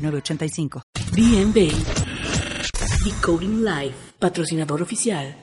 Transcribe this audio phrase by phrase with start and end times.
[0.00, 0.82] 906985.
[1.14, 1.70] DNB
[3.04, 5.34] Decoding Live, patrocinador oficial.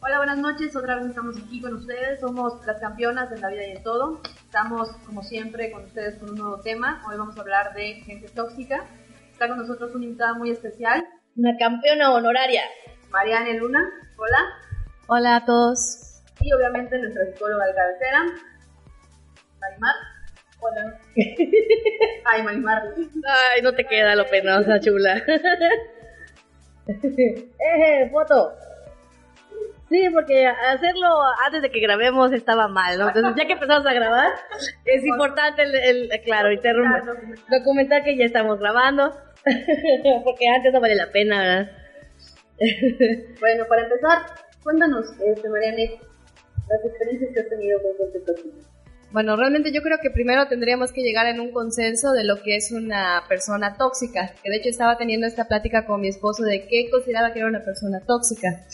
[0.00, 0.74] Hola, buenas noches.
[0.74, 2.20] Otra vez estamos aquí con ustedes.
[2.20, 4.20] Somos las campeonas de la vida y de todo.
[4.44, 7.00] Estamos, como siempre, con ustedes con un nuevo tema.
[7.08, 8.84] Hoy vamos a hablar de gente tóxica.
[9.30, 11.04] Está con nosotros una invitada muy especial,
[11.36, 12.62] Una campeona honoraria.
[13.10, 13.88] Mariane Luna.
[14.18, 14.38] Hola.
[15.06, 16.22] Hola a todos.
[16.40, 18.24] Y obviamente nuestra psicóloga de cabecera,
[19.60, 20.11] Marimar.
[20.62, 20.98] Hola.
[22.24, 22.82] Ay, Marimar.
[23.26, 25.20] Ay, no te queda lo penosa, chula.
[26.88, 28.52] eh, foto.
[29.88, 31.08] Sí, porque hacerlo
[31.44, 33.08] antes de que grabemos estaba mal, ¿no?
[33.08, 34.30] Entonces, ya que empezamos a grabar,
[34.86, 37.02] es importante, el, el- claro, interrumpir,
[37.50, 39.14] documentar que ya estamos grabando,
[40.24, 41.70] porque antes no vale la pena, ¿verdad?
[43.40, 44.18] Bueno, para empezar,
[44.62, 46.00] cuéntanos, este, Mariane,
[46.68, 48.71] las experiencias que has tenido con tóxica.
[49.12, 52.56] Bueno, realmente yo creo que primero tendríamos que llegar en un consenso de lo que
[52.56, 54.32] es una persona tóxica.
[54.42, 57.48] Que de hecho estaba teniendo esta plática con mi esposo de qué consideraba que era
[57.48, 58.64] una persona tóxica.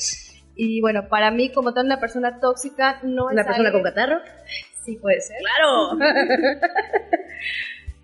[0.55, 4.19] Y bueno, para mí como tal una persona tóxica no es Una persona con catarro.
[4.85, 5.37] Sí, puede ser.
[5.39, 5.99] ¡Claro!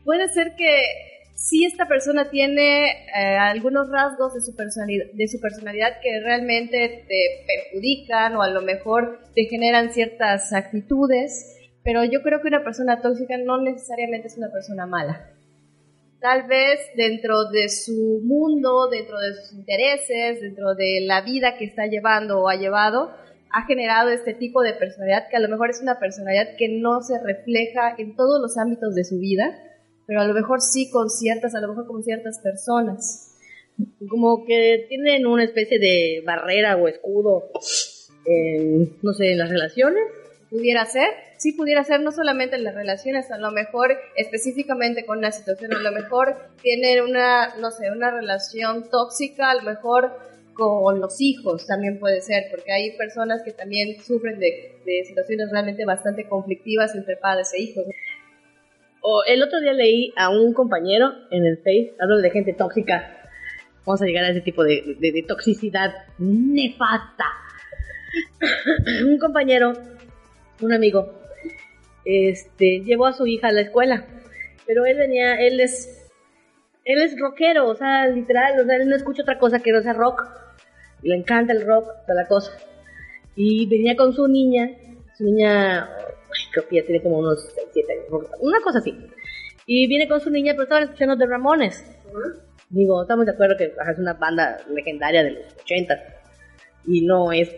[0.05, 0.85] Puede ser que
[1.35, 7.05] sí esta persona tiene eh, algunos rasgos de su, personalidad, de su personalidad que realmente
[7.09, 11.54] te perjudican o a lo mejor te generan ciertas actitudes,
[11.85, 15.31] pero yo creo que una persona tóxica no necesariamente es una persona mala.
[16.19, 21.67] Tal vez dentro de su mundo, dentro de sus intereses, dentro de la vida que
[21.67, 23.11] está llevando o ha llevado,
[23.51, 27.03] ha generado este tipo de personalidad que a lo mejor es una personalidad que no
[27.03, 29.55] se refleja en todos los ámbitos de su vida,
[30.07, 33.37] pero a lo mejor sí con ciertas, a lo mejor con ciertas personas.
[34.09, 37.51] como que tienen una especie de barrera o escudo,
[39.03, 40.03] no sé, en las relaciones.
[40.55, 45.19] Pudiera ser, sí pudiera ser no solamente en las relaciones, a lo mejor específicamente con
[45.19, 50.13] una situación, a lo mejor tienen una, no sé, una relación tóxica, a lo mejor
[50.53, 55.51] con los hijos también puede ser, porque hay personas que también sufren de, de situaciones
[55.51, 57.85] realmente bastante conflictivas entre padres e hijos.
[59.01, 63.11] O el otro día leí a un compañero en el Face, hablo de gente tóxica.
[63.85, 67.25] Vamos a llegar a ese tipo de, de- de toxicidad nefasta.
[69.05, 69.73] un compañero,
[70.65, 71.13] un amigo,
[72.05, 74.07] este, llevó a su hija a la escuela,
[74.67, 76.11] pero él venía, él es,
[76.85, 79.83] él es rockero, o sea, literal, o sea, él no escucha otra cosa que no
[79.83, 80.23] sea rock.
[81.03, 82.53] Le encanta el rock, toda la cosa.
[83.37, 84.71] Y venía con su niña,
[85.17, 85.89] su niña,
[86.53, 88.97] creo que ya tiene como unos 6, 7 años, una cosa así.
[89.67, 91.85] Y viene con su niña, pero estaban escuchando The Ramones.
[92.71, 95.95] Digo, estamos de acuerdo que es una banda legendaria de los 80
[96.87, 97.55] y no es...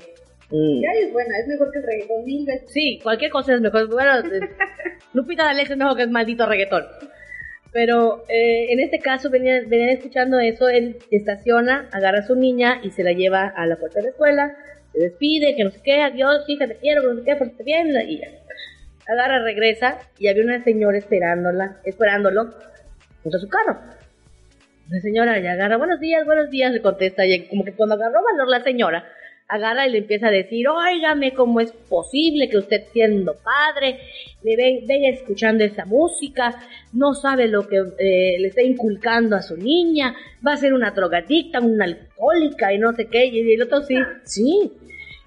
[0.50, 2.70] mm, Ya es buena, es mejor que el reggaetón mil veces.
[2.70, 3.88] Sí, cualquier cosa es mejor.
[3.88, 4.40] Bueno, eh,
[5.12, 6.84] Lupita D'Alessio es mejor que el maldito reggaetón.
[7.72, 12.80] Pero eh, en este caso venían, venían escuchando eso, él estaciona, agarra a su niña
[12.82, 14.56] y se la lleva a la puerta de la escuela,
[14.92, 17.64] se despide, que no sé qué, adiós, hija, te quiero, que no sé qué, portate
[17.64, 18.28] bien, y ya.
[19.08, 22.54] Agarra, regresa, y había una señora esperándola, esperándolo,
[23.22, 23.78] junto a su carro.
[24.88, 28.22] La señora ya agarra, buenos días, buenos días, le contesta, y como que cuando agarró
[28.22, 29.04] valor la señora,
[29.48, 33.98] agarra y le empieza a decir, óigame, ¿cómo es posible que usted siendo padre
[34.42, 36.60] le ven, venga escuchando esa música?
[36.92, 40.14] No sabe lo que eh, le está inculcando a su niña,
[40.46, 43.96] va a ser una drogadicta, una alcohólica y no sé qué, y el otro sí,
[44.24, 44.72] sí.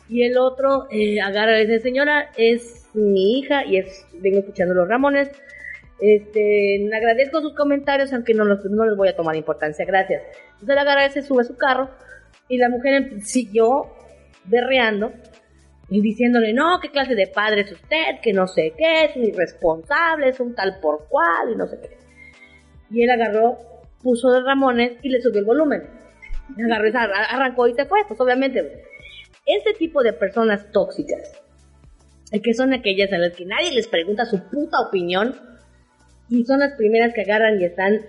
[0.09, 4.73] Y el otro eh, agarra y dice, señora, es mi hija y es, vengo escuchando
[4.73, 5.29] los Ramones,
[6.01, 10.23] este, agradezco sus comentarios, aunque no, los, no les voy a tomar importancia, gracias.
[10.53, 11.89] Entonces él agarra y se sube a su carro
[12.47, 13.87] y la mujer em- siguió
[14.45, 15.11] berreando
[15.89, 19.25] y diciéndole, no, qué clase de padre es usted, que no sé qué, es un
[19.25, 21.97] irresponsable, es un tal por cual y no sé qué.
[22.91, 23.57] Y él agarró,
[24.01, 25.83] puso de Ramones y le subió el volumen.
[26.63, 26.89] Agarró,
[27.29, 28.83] arrancó y se fue, pues obviamente.
[29.45, 31.41] Este tipo de personas tóxicas,
[32.31, 35.35] eh, que son aquellas a las que nadie les pregunta su puta opinión,
[36.29, 37.99] y son las primeras que agarran y están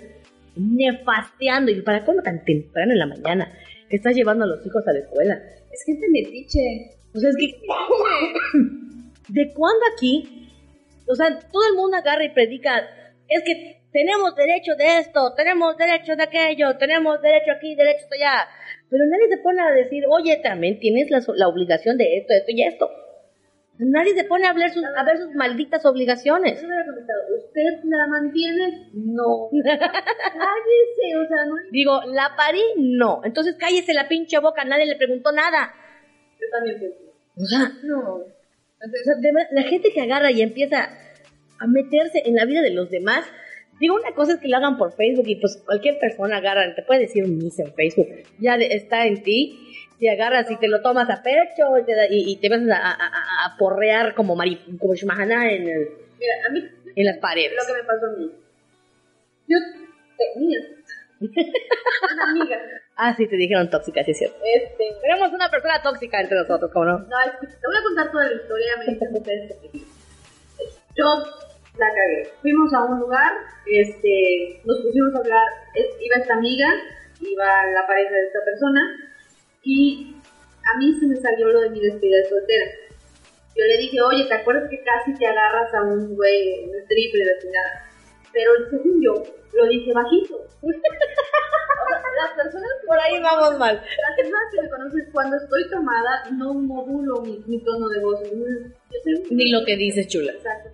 [0.54, 1.70] nefasteando.
[1.70, 3.52] Y para cómo tan temprano en la mañana
[3.88, 5.40] que estás llevando a los hijos a la escuela.
[5.80, 6.90] Es gente metiche.
[7.14, 7.60] O sea, es que.
[9.28, 10.52] ¿De cuándo aquí?
[11.06, 12.86] O sea, todo el mundo agarra y predica.
[13.28, 18.48] Es que tenemos derecho de esto, tenemos derecho de aquello, tenemos derecho aquí, derecho allá.
[18.88, 22.50] Pero nadie se pone a decir, oye, también tienes la, la obligación de esto, esto
[22.50, 22.90] y esto.
[23.82, 26.62] Nadie se pone a ver sus, a ver sus malditas obligaciones.
[26.62, 28.90] ¿usted la mantiene?
[28.92, 29.48] No.
[29.62, 31.54] Cállese, o sea, no.
[31.70, 33.22] Digo, la parí, no.
[33.24, 35.72] Entonces cállese la pinche boca, nadie le preguntó nada.
[36.38, 36.98] Yo también pienso.
[37.36, 38.16] O sea, No.
[38.16, 39.14] o sea,
[39.50, 40.90] la gente que agarra y empieza
[41.58, 43.24] a meterse en la vida de los demás.
[43.78, 46.82] Digo, una cosa es que lo hagan por Facebook y pues cualquier persona agarra, te
[46.82, 49.58] puede decir un en Facebook, ya está en ti,
[50.00, 52.60] si agarras y te lo tomas a pecho y te, da- y, y te vas
[52.68, 55.88] a, a- a- a porrear como, mari, como shmahana en, el-
[56.18, 57.52] Mira, a mí en las paredes.
[57.56, 58.32] lo que me pasó a mí.
[59.46, 59.58] Yo
[60.18, 60.60] tenía
[61.20, 62.58] una amiga.
[63.02, 64.36] Ah, sí, te dijeron tóxica, sí es cierto.
[64.44, 66.98] Este, Tenemos una persona tóxica entre nosotros, ¿cómo no?
[66.98, 69.56] no, es que te voy a contar toda la historia, me dicen ustedes.
[70.96, 71.04] Yo
[71.78, 72.28] la cagué.
[72.42, 73.32] Fuimos a un lugar,
[73.66, 75.46] este, nos pusimos a hablar,
[75.98, 76.66] iba esta amiga,
[77.22, 78.80] iba la pareja de esta persona,
[79.62, 80.14] y
[80.74, 82.64] a mí se me salió lo de mi despedida de soltera.
[83.56, 86.86] Yo le dije, oye, ¿te acuerdas que casi te agarras a un güey en el
[86.86, 87.86] triple de chingada?
[88.32, 89.14] Pero según yo,
[89.52, 90.38] lo dije bajito.
[92.20, 93.74] Las personas Por ahí vamos mal.
[93.76, 98.20] las personas que me conocen, cuando estoy tomada, no modulo mi, mi tono de voz.
[98.30, 100.32] Yo Ni lo que dices, chula.
[100.32, 100.70] Exacto.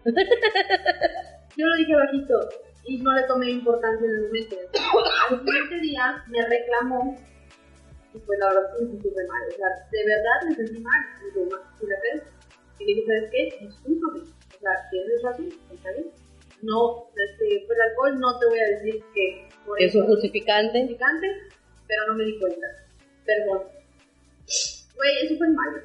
[1.56, 2.48] Yo lo dije bajito
[2.84, 4.56] y no le tomé importancia en el momento.
[5.30, 7.16] Al siguiente día me reclamó
[8.16, 9.42] y pues la verdad sí me sentí re mal.
[9.48, 11.00] O sea, de verdad me sentí mal.
[11.20, 12.22] Y dije, "Ma, ¿sí la crees?".
[12.78, 13.64] Y le dije, ¿sabes qué?
[13.66, 14.20] Discúlpame.
[14.20, 16.10] O sea, tienes razón, está bien.
[16.62, 20.12] No, este, por el alcohol no te voy a decir que por Es un eso-
[20.12, 20.72] justificante.
[20.72, 21.26] significante,
[21.86, 22.66] pero no me di cuenta.
[23.24, 23.62] Perdón.
[24.96, 25.78] Güey, eso fue en mayo.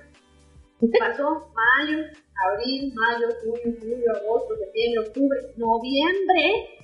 [0.99, 2.05] Pasó mayo,
[2.51, 6.79] abril, mayo, junio, julio, agosto, septiembre, octubre, noviembre.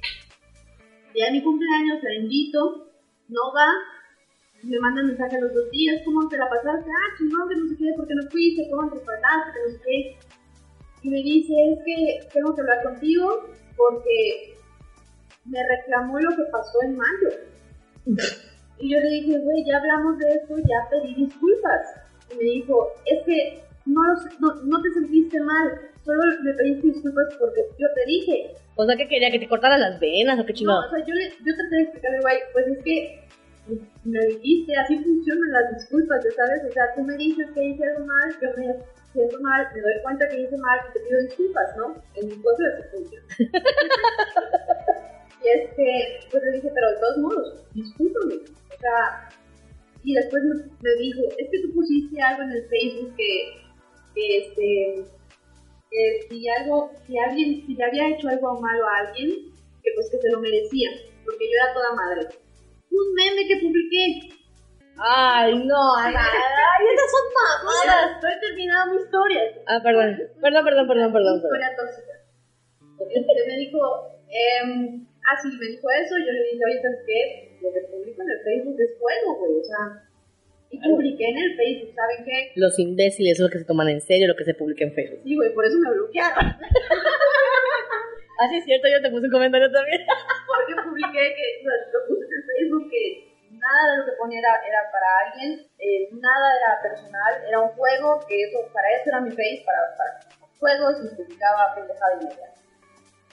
[1.16, 2.92] Ya mi cumpleaños, la invito,
[3.30, 3.70] no va.
[4.64, 6.90] Me manda mensaje a los dos días, ¿cómo te la pasaste?
[6.90, 8.68] Ah, chingón, que no sé qué, ¿por qué no fuiste?
[8.70, 9.52] ¿Cómo te trataste?
[9.54, 10.18] Que no sé qué.
[11.04, 13.46] Y me dice, es que tengo que hablar contigo
[13.78, 14.56] porque
[15.46, 17.30] me reclamó lo que pasó en mayo.
[18.80, 21.82] Y yo le dije, güey, ya hablamos de esto, ya pedí disculpas.
[22.34, 25.72] Y me dijo, es que no, lo sé- no, no te sentiste mal,
[26.04, 28.56] solo me pediste disculpas porque yo te dije.
[28.76, 30.88] O sea, que quería que te cortaran las venas o qué No, chingado.
[30.88, 33.27] o sea, yo, le, yo traté de explicarle, güey, pues es que
[34.04, 38.06] me dijiste, así funcionan las disculpas, sabes, o sea, tú me dices que hice algo
[38.06, 38.76] mal, yo me
[39.14, 41.96] siento mal, me doy cuenta que hice mal y te pido disculpas, ¿no?
[42.16, 43.28] En mi cosa de funciona.
[45.44, 49.30] y este, pues le dije, pero de todos modos, discúlpame, o sea,
[50.04, 53.58] y después me, me dijo, es que tú pusiste algo en el Facebook que,
[54.16, 55.06] que este,
[55.90, 59.54] que si algo, si alguien, si le había hecho algo malo a alguien,
[59.84, 60.90] que pues que se lo merecía,
[61.26, 62.28] porque yo era toda madre.
[62.92, 64.34] Un meme que publiqué.
[64.98, 66.20] Ay, no, Ana.
[66.20, 68.16] Ay, esas son mamadas.
[68.16, 69.42] Estoy terminando mi historia.
[69.68, 70.18] Ah, perdón.
[70.42, 71.36] Perdón, perdón, perdón, perdón.
[71.38, 72.14] Historia tóxica.
[72.98, 73.80] Este me dijo,
[74.28, 77.58] em, ah, sí, me dijo eso, yo le dije, oye, ¿sabes qué?
[77.62, 80.08] Lo que publico en el Facebook es fuego, güey, o sea,
[80.70, 82.52] y publiqué en el Facebook, ¿saben qué?
[82.56, 85.22] Los imbéciles son los que se toman en serio lo que se publica en Facebook.
[85.24, 86.46] Sí, güey, por eso me bloquearon.
[88.40, 90.02] Ah, sí, es cierto, yo te puse un comentario también.
[90.48, 94.40] porque publiqué que, o sea, lo puse en Facebook que nada de lo que ponía
[94.40, 99.10] era, era para alguien, eh, nada era personal, era un juego, que eso, para eso
[99.10, 100.20] era mi face, para, para
[100.60, 102.54] juegos y publicaba pendejada y media.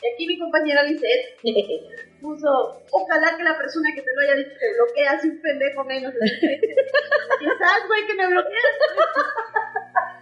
[0.02, 1.37] Y aquí mi compañera Lisette
[2.20, 5.84] puso, ojalá que la persona que te lo haya dicho te bloquee así un pendejo
[5.84, 6.14] menos.
[7.38, 8.75] Quizás, güey, que me bloqueas.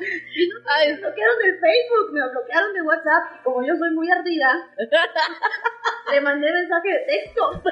[0.00, 4.10] Y no, me bloquearon del Facebook, me bloquearon de WhatsApp, y como yo soy muy
[4.10, 4.68] ardida,
[6.10, 7.62] le mandé mensaje de texto.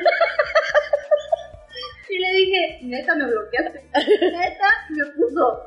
[2.10, 3.84] Y le dije, neta, me bloqueaste.
[4.32, 5.62] Neta, me puso,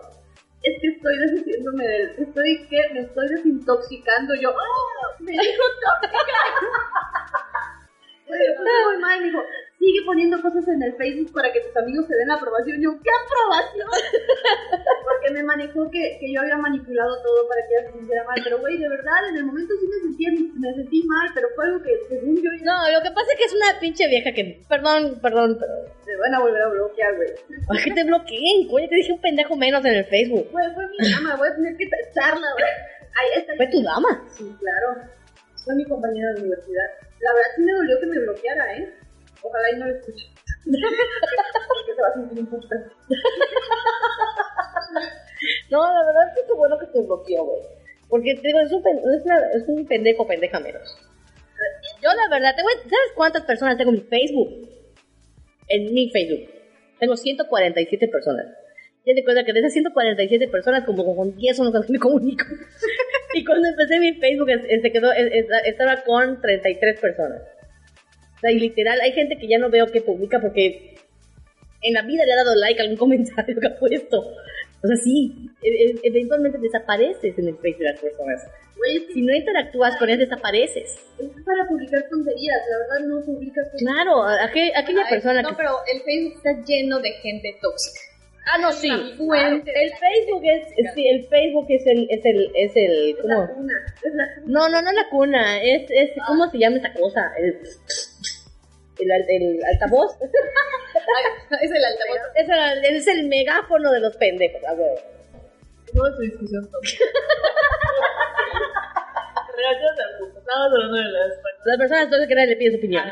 [0.62, 4.33] es que estoy deshaciéndome del, estoy, que Me estoy desintoxicando.
[4.36, 5.15] Yo, ¡oh!
[5.19, 5.63] me dijo
[6.01, 6.19] tóxica.
[8.29, 9.39] Me puso muy mal, me dijo,
[9.83, 12.79] sigue poniendo cosas en el Facebook para que tus amigos te den la aprobación.
[12.79, 13.89] Yo, ¿qué aprobación?
[15.03, 18.39] Porque me manejó que, que yo había manipulado todo para que ella se sintiera mal.
[18.43, 20.23] Pero, güey, de verdad, en el momento sí me sentí,
[20.55, 23.45] me sentí mal, pero fue algo que, según yo, No, lo que pasa es que
[23.45, 24.63] es una pinche vieja que.
[24.69, 25.73] Perdón, perdón, pero.
[26.07, 27.29] me van a volver a bloquear, güey.
[27.69, 30.47] Ay, que te bloqueen, coño, te dije un pendejo menos en el Facebook.
[30.51, 32.71] Güey, fue mi dama, voy a tener que tacharla, güey.
[33.15, 33.55] Ahí está.
[33.57, 34.23] Fue tu dama.
[34.31, 35.11] Sí, claro.
[35.63, 36.87] Fue mi compañera de universidad.
[37.19, 39.02] La verdad sí me dolió que me bloqueara, ¿eh?
[39.43, 40.25] Ojalá y no lo escuche.
[40.65, 42.89] Porque se va a sentir importante.
[45.71, 47.62] No, la verdad es que qué bueno que te bloqueó, güey.
[48.09, 50.97] Porque te digo, es un, es, una- es un pendejo pendeja menos.
[52.01, 54.69] Yo la verdad, te voy- ¿sabes cuántas personas tengo en mi Facebook?
[55.67, 56.50] En mi Facebook.
[57.00, 58.45] Tengo 147 personas.
[59.05, 62.00] Ya te cuenta que de esas 147 personas, como con 10 son las que me
[62.00, 62.45] comunico.
[63.33, 67.41] y cuando empecé mi Facebook, es- es- se quedó, es- es- estaba con 33 personas.
[68.43, 70.95] Sea, y literal, hay gente que ya no veo que publica porque
[71.81, 74.19] en la vida le ha dado like a algún comentario que ha puesto.
[74.19, 78.43] O sea, sí, e- e- eventualmente desapareces en el Facebook de las personas.
[79.13, 81.00] Si no interactúas con ellas, desapareces.
[81.17, 83.93] es para publicar tonterías, la verdad no publicas tonterías.
[83.95, 85.55] Claro, aqu- aquella Ay, persona no, que...
[85.55, 88.00] pero el Facebook está lleno de gente tóxica.
[88.45, 88.89] Ah, no, sí.
[88.89, 89.71] Una fuente.
[89.73, 93.53] El Facebook es, sí, el Facebook es el, es el, es el, Es la ¿cómo?
[93.55, 93.73] cuna,
[94.03, 94.45] es la cuna.
[94.47, 97.31] No, no, no es la cuna, es, es, ¿cómo se llama esa cosa?
[97.39, 97.57] El,
[99.00, 100.17] el, el altavoz.
[100.21, 102.19] Ay, es el altavoz.
[102.35, 104.95] es, el, es el megáfono de los pendejos, a huevo.
[105.93, 107.05] No es discusión tóxica.
[109.55, 110.39] Relaciones al punto.
[110.39, 111.65] Estamos hablando de las personas.
[111.65, 113.03] Las personas entonces que nadie le pide su opinión.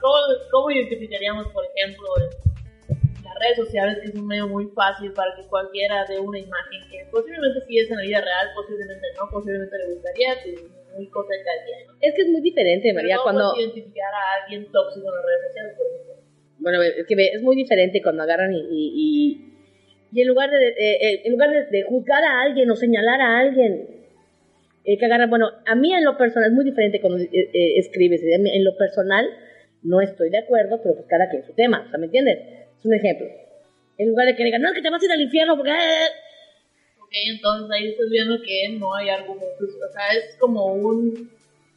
[0.00, 0.14] ¿Cómo,
[0.50, 2.06] ¿Cómo identificaríamos, por ejemplo,
[3.24, 6.88] las redes sociales, que es un medio muy fácil para que cualquiera dé una imagen
[6.90, 10.34] que posiblemente sí es en la vida real, posiblemente no, posiblemente le gustaría,
[10.96, 11.28] muy cosa
[11.86, 11.94] ¿no?
[12.00, 13.60] Es que es muy diferente, María, ¿cómo cuando...
[13.60, 16.14] identificar a alguien tóxico en las redes sociales, por ejemplo?
[16.58, 19.54] Bueno, es que es muy diferente cuando agarran y, y, y,
[20.12, 23.20] y en lugar, de, eh, eh, en lugar de, de juzgar a alguien o señalar
[23.20, 24.02] a alguien,
[24.84, 27.78] eh, que agarran, bueno, a mí en lo personal es muy diferente cuando eh, eh,
[27.78, 29.28] escribes, en lo personal
[29.82, 32.38] no estoy de acuerdo, pero pues cada quien su tema, o sea, ¿me entiendes?
[32.78, 33.26] Es un ejemplo.
[33.98, 35.72] En lugar de que digan, no, que te vas a ir al infierno porque...
[37.12, 37.32] eh".
[37.32, 41.30] Ok, entonces ahí estás viendo que no hay argumentos, o sea, es como un,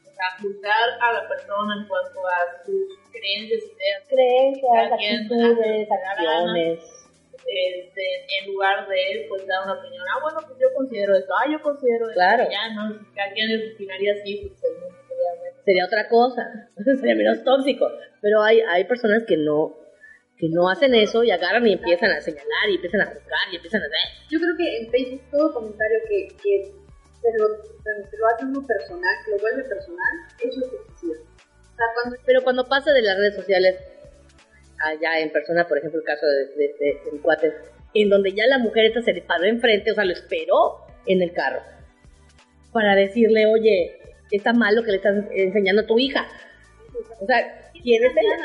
[0.03, 5.85] o sea, juzgar a la persona en cuanto a sus creencias, ideas, Creencias, actitudes, le
[5.85, 6.79] da acciones.
[7.47, 8.03] este,
[8.39, 11.61] en lugar de pues dar una opinión, ah, bueno, pues yo considero esto, ah, yo
[11.61, 12.47] considero esto, Claro.
[12.49, 17.15] ya, no, si cada quien opinaría así, pues el mundo sería sería otra cosa, sería
[17.15, 17.87] menos tóxico.
[18.21, 19.75] Pero hay, hay personas que no,
[20.37, 23.55] que no hacen eso y agarran y empiezan a señalar y empiezan a juzgar y
[23.55, 24.27] empiezan a ver.
[24.29, 26.63] Yo creo que en Facebook todo comentario que, que
[27.21, 27.47] se, lo,
[28.09, 30.13] se lo hace uno personal, que lo vuelve personal,
[30.43, 31.19] eso es toxicidad.
[31.21, 33.75] O sea, cuando Pero cuando pasa de las redes sociales
[34.83, 37.53] allá en persona, por ejemplo, el caso de, de, de- de mi cuate,
[37.93, 41.21] en donde ya la mujer esta se le paró enfrente, o sea, lo esperó en
[41.21, 41.61] el carro
[42.73, 43.99] para decirle, oye,
[44.31, 46.27] está mal lo que le estás enseñando a tu hija.
[47.21, 48.35] O sea, ¿quién es ella?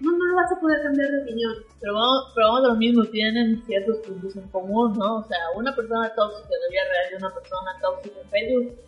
[0.00, 1.54] No, no lo vas a poder cambiar de opinión.
[1.80, 5.18] Pero vamos, pero vamos a lo mismo, tienen ciertos puntos en común, ¿no?
[5.18, 8.78] O sea, una persona tóxica de la vida real y una persona tóxica en Facebook,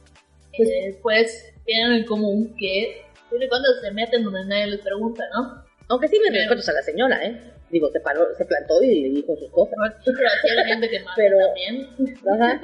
[0.58, 5.64] eh, pues tienen en común que, de cuando se meten donde nadie les pregunta, ¿no?
[5.88, 7.48] Aunque sí me Pero- respetos a la señora, ¿eh?
[7.70, 9.74] Digo, se paró, se plantó y le dijo sus cosas.
[10.04, 10.28] Pero
[10.60, 11.88] hay gente que mata Pero- también.
[12.30, 12.60] Ajá.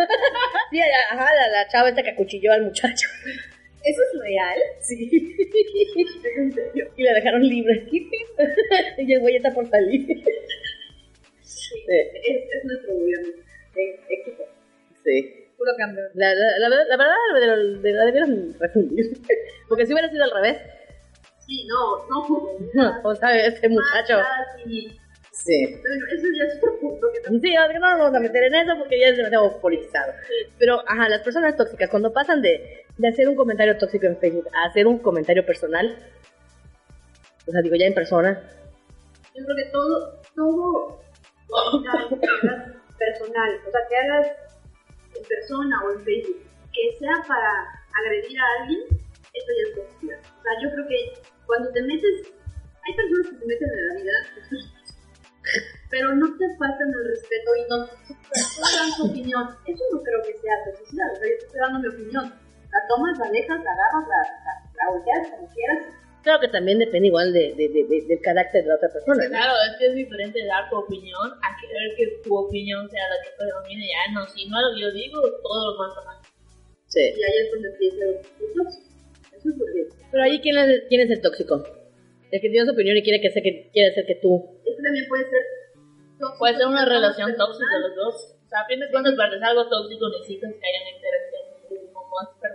[0.70, 3.08] Sí, ajá, la, la chava esta que acuchilló al muchacho.
[3.88, 4.58] ¿Eso es real?
[4.80, 5.36] Sí.
[6.96, 7.86] Y la dejaron libre.
[8.98, 10.06] y el güey está por salir.
[11.40, 11.74] Sí.
[11.88, 13.28] Es, es nuestro gobierno.
[14.08, 14.42] Éxito.
[15.04, 15.44] Sí.
[15.56, 16.04] Puro cambio.
[16.14, 19.06] La, la, la, verdad- la verdad, la, de la debieron refundir.
[19.68, 20.58] Porque si hubiera sido al revés.
[21.46, 23.00] Sí, no, no.
[23.04, 24.18] O sea, este muchacho.
[24.18, 24.88] Ah, sí.
[25.32, 29.00] Eso ya es otro punto que Sí, no nos vamos a meter en eso porque
[29.00, 30.12] ya es demasiado politizado.
[30.58, 34.48] Pero, ajá, las personas tóxicas, cuando pasan de, de hacer un comentario tóxico en Facebook
[34.54, 35.96] a hacer un comentario personal,
[37.46, 38.42] o sea, digo, ya en persona,
[39.34, 41.00] yo creo que todo, todo
[42.98, 44.26] personal, o sea, que hagas
[45.16, 47.50] en persona o en Facebook, que sea para
[48.02, 50.18] agredir a alguien, eso ya es toxicidad.
[50.18, 51.12] O sea, yo creo que
[51.46, 52.32] cuando te metes,
[52.84, 54.12] hay personas que se meten en la vida,
[55.90, 59.48] pero no te faltan el respeto y no no dan su opinión.
[59.66, 62.47] Eso no creo que sea toxicidad, o sea, yo te estoy dando mi opinión.
[62.72, 65.80] La tomas, la dejas, la agarras, la, la, la volteas como quieras.
[66.22, 69.24] claro que también depende igual de, de- de- de- del carácter de la otra persona.
[69.24, 69.30] ¿no?
[69.30, 73.16] Claro, es que es diferente dar tu opinión a querer que tu opinión sea la
[73.24, 73.86] que predomine.
[73.88, 76.18] Ya no, si no lo yo digo, todo lo más mal.
[76.88, 77.00] Sí.
[77.00, 78.62] Y ahí es donde empieza el tóxico.
[79.32, 81.62] Eso es porque Pero ahí, ¿quién es, quién es el tóxico?
[82.30, 84.60] El que tiene su opinión y quiere, que sea que, quiere hacer que tú...
[84.66, 85.40] Esto también puede ser
[86.20, 86.38] tóxico.
[86.38, 88.14] Puede ser una relación tóxica de los dos.
[88.44, 90.92] O sea, a fin de cuentas, para que sea algo tóxico necesitas que haya una
[90.96, 91.42] interacción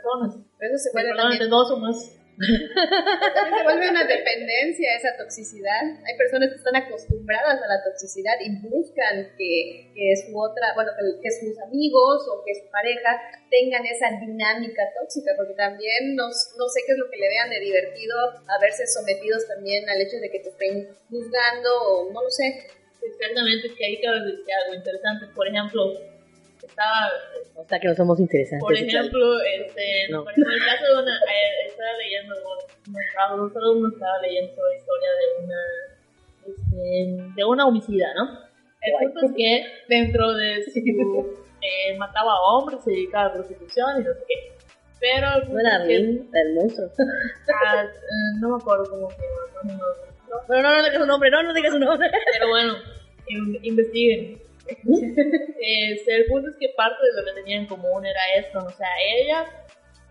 [0.03, 0.35] personas.
[0.59, 2.19] Eso se vuelve también dos o más.
[2.33, 5.81] También se vuelve una dependencia esa toxicidad.
[6.03, 10.91] Hay personas que están acostumbradas a la toxicidad y buscan que, que su otra, bueno,
[10.97, 16.25] que, que sus amigos o que su pareja tengan esa dinámica tóxica, porque también no,
[16.25, 18.17] no sé qué es lo que le vean de divertido
[18.49, 22.65] a verse sometidos también al hecho de que te estén juzgando o no lo sé.
[23.03, 25.27] Exactamente, es que ahí cabe decir algo interesante.
[25.35, 26.12] Por ejemplo,
[26.73, 27.05] estaba,
[27.55, 28.63] O sea que no somos interesantes.
[28.65, 30.23] por ejemplo, este, No.
[30.23, 32.33] por ejemplo, el caso de una, eh, estaba leyendo,
[32.89, 35.61] nuestro un alumno estaba leyendo la historia de una,
[36.47, 38.39] este, de una homicida, ¿no?
[38.81, 40.79] El punto es que dentro de su,
[41.61, 44.35] eh, mataba a hombres, se dedicaba a prostitución y no sé qué.
[44.99, 46.89] Pero No era Rin, el monstruo.
[47.65, 50.35] ah, eh, no me acuerdo cómo se llama, no, no, no.
[50.47, 52.09] Pero no, no digas su nombre, no, no digas su nombre.
[52.33, 52.73] Pero bueno,
[53.27, 54.41] in- investiguen.
[54.67, 58.87] El punto es que parte de lo que tenían en común era esto, o sea,
[59.17, 59.45] ella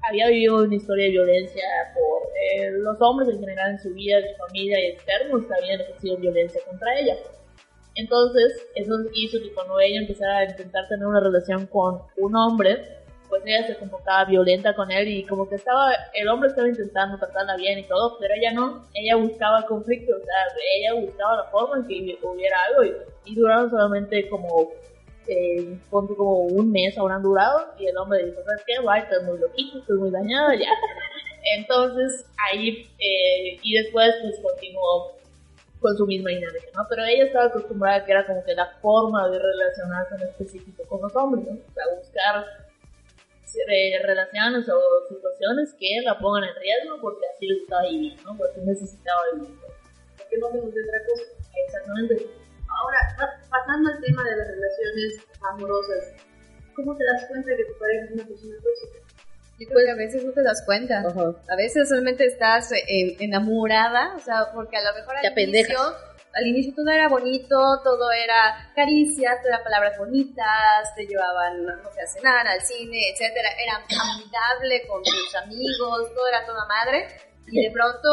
[0.03, 4.21] había vivido una historia de violencia por eh, los hombres en general en su vida,
[4.21, 7.17] su familia y externos habían ejercido violencia contra ella.
[7.95, 13.02] Entonces, eso hizo que cuando ella empezara a intentar tener una relación con un hombre,
[13.33, 17.17] pues ella se comportaba violenta con él y como que estaba, el hombre estaba intentando
[17.17, 20.35] tratarla bien y todo, pero ella no, ella buscaba conflicto, o sea,
[20.77, 24.73] ella buscaba la forma en que hubiera algo y, duraron solamente como,
[25.29, 28.81] eh, como un mes habrán durado y el hombre dijo, ¿sabes qué?
[28.81, 30.69] Bye, estoy muy loquito, estoy muy dañado, ya.
[31.57, 35.17] Entonces, ahí, eh, y después pues continuó
[35.81, 36.85] con su misma dinámica, ¿no?
[36.87, 40.83] Pero ella estaba acostumbrada a que era como que la forma de relacionarse en específico
[40.87, 41.53] con los hombres, ¿no?
[41.53, 42.62] O sea, buscar
[44.03, 44.79] relaciones o
[45.09, 48.37] situaciones que la pongan en riesgo porque así le gustaba vivir, ¿no?
[48.37, 49.55] Porque necesitaba vivir.
[50.19, 51.25] Porque no me gusta otra cosa.
[51.67, 52.27] Exactamente.
[52.69, 55.11] Ahora, pa- pasando al tema de las relaciones
[55.51, 56.13] amorosas,
[56.75, 58.99] ¿cómo te das cuenta que tu pareja es una persona tóxica?
[59.59, 61.01] Yo creo que a veces no te das cuenta.
[61.07, 61.35] Ajá.
[61.49, 65.79] A veces solamente estás eh, enamorada, o sea, porque a lo mejor Te al inicio,
[65.79, 66.12] apendejas.
[66.35, 71.91] Al inicio todo era bonito, todo era caricias, todo era palabras bonitas, te llevaban, no
[71.93, 73.49] sé, a cenar, al cine, etcétera.
[73.62, 73.77] Era
[74.15, 77.07] amigable con tus amigos, todo era toda madre.
[77.49, 78.09] Y de pronto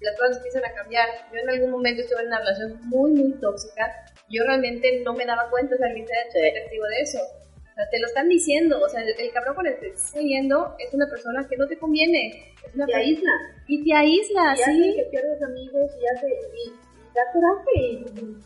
[0.00, 1.08] las cosas empiezan a cambiar.
[1.32, 4.04] Yo en algún momento estuve en una relación muy, muy tóxica.
[4.28, 7.18] Yo realmente no me daba cuenta, o sea, internet fue testigo de eso.
[7.18, 10.10] O sea, te lo están diciendo, o sea, el, el cabrón con el que estás
[10.10, 12.54] saliendo es una persona que no te conviene.
[12.66, 13.30] Es una Te aísla.
[13.68, 14.94] y te aísla, Y hace sí.
[14.96, 16.28] que pierdes amigos y hace.
[16.28, 16.72] Y
[17.14, 17.80] da coraje.
[18.20, 18.36] Y,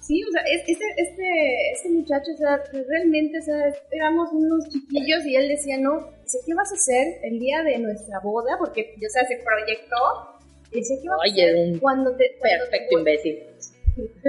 [0.00, 3.56] Sí, o sea, es- este, este, este muchacho, o sea, realmente, o sea,
[3.90, 7.78] éramos unos chiquillos y él decía, no, dice, ¿qué vas a hacer el día de
[7.78, 8.56] nuestra boda?
[8.58, 9.96] Porque, ya sea, se proyectó.
[10.70, 13.42] Y decía, ¿qué vas Oye, a hacer un cuando te, cuando te Perfecto imbécil.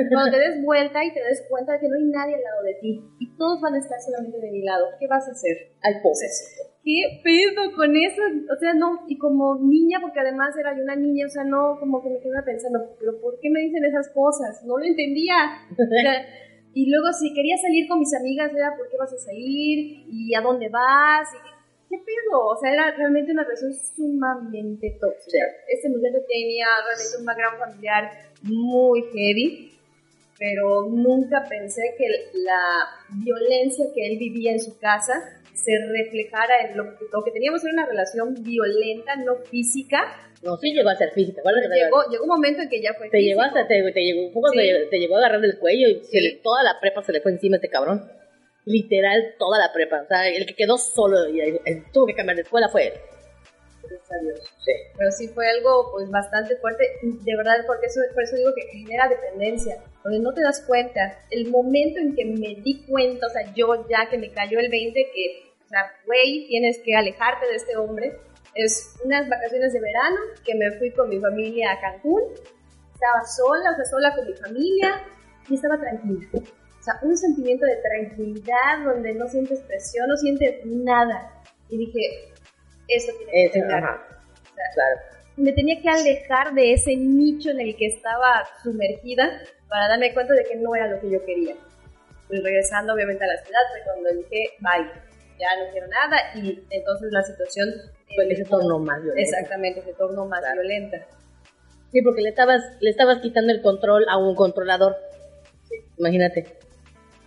[0.10, 2.64] Cuando te des vuelta y te des cuenta de que no hay nadie al lado
[2.64, 5.74] de ti y todos van a estar solamente de mi lado, ¿qué vas a hacer?
[5.82, 6.28] Al pobre.
[6.84, 8.22] ¿Qué pedo con eso?
[8.52, 11.78] O sea, no, y como niña, porque además era yo una niña, o sea, no,
[11.80, 14.64] como que me quedaba pensando, pero ¿por qué me dicen esas cosas?
[14.66, 15.36] No lo entendía.
[15.72, 16.26] O sea,
[16.74, 20.06] y luego si quería salir con mis amigas, era ¿por qué vas a salir?
[20.08, 21.28] ¿Y a dónde vas?
[21.34, 21.59] Y,
[21.90, 22.46] ¿Qué pedo?
[22.46, 25.38] O sea, era realmente una relación sumamente tóxica.
[25.68, 28.12] Este muchacho tenía realmente un background familiar
[28.44, 29.72] muy heavy,
[30.38, 32.06] pero nunca pensé que
[32.44, 32.62] la
[33.24, 35.14] violencia que él vivía en su casa
[35.54, 40.00] se reflejara en lo que, lo que teníamos era una relación violenta, no física.
[40.42, 41.42] No, sí llegó a ser física.
[41.42, 43.42] ¿Cuál es la- Llegó, llegó un momento en que ya fue Te físico.
[43.42, 44.68] hasta, te, te llegó, fue cuando Sí.
[44.70, 46.20] te, te llegó a agarrar del cuello y se Sí.
[46.22, 48.10] le- toda la prepa se le fue encima a este cabrón.
[48.70, 50.02] Literal, toda la prepa.
[50.04, 52.94] O sea, el que quedó solo y el- tuvo que cambiar de escuela fue él.
[54.96, 58.62] Pero sí fue algo pues bastante fuerte, de verdad, porque eso, por eso digo que
[58.78, 61.20] genera dependencia, porque no te das cuenta.
[61.32, 64.70] El momento en que me di cuenta, o sea, yo ya que me cayó el
[64.70, 68.20] 20, que, o sea, güey, tienes que alejarte de este hombre,
[68.54, 72.22] es unas vacaciones de verano que me fui con mi familia a Cancún,
[72.94, 75.02] estaba sola, o sea, sola con mi familia,
[75.50, 76.28] y estaba tranquila.
[76.80, 81.32] O sea, un sentimiento de tranquilidad donde no sientes presión, no sientes nada.
[81.70, 82.00] Y dije,
[82.88, 84.08] eso tiene que cambiar ajá.
[84.74, 85.00] Claro.
[85.38, 90.34] me tenía que alejar de ese nicho en el que estaba sumergida para darme cuenta
[90.34, 91.56] de que no era lo que yo quería.
[92.30, 94.92] Y regresando obviamente a la ciudad fue cuando dije, bye,
[95.40, 97.70] ya no quiero nada y entonces la situación
[98.16, 99.22] Fue eh, que se tornó más violento.
[99.22, 100.62] exactamente se tornó más Claro.
[100.62, 100.98] violenta.
[101.92, 104.96] Sí, porque le estabas, le estabas quitando el control a un controlador.
[105.98, 106.46] Imagínate.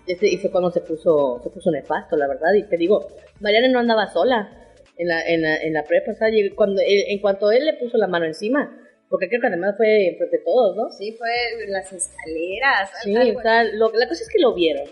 [0.07, 2.53] Y fue cuando se puso, se puso nefasto, la verdad.
[2.55, 3.07] Y te digo,
[3.41, 4.51] Mariana no andaba sola
[4.99, 6.13] en la, en la, en la prepa.
[6.13, 9.47] O sea, cuando él- en cuanto él le puso la mano encima, porque creo que
[9.49, 10.91] además fue enfrente de todos, ¿no?
[10.91, 11.29] Sí, fue
[11.65, 12.91] en las escaleras.
[13.03, 14.85] Sí, algo o sea, lo- la cosa es que lo vieron.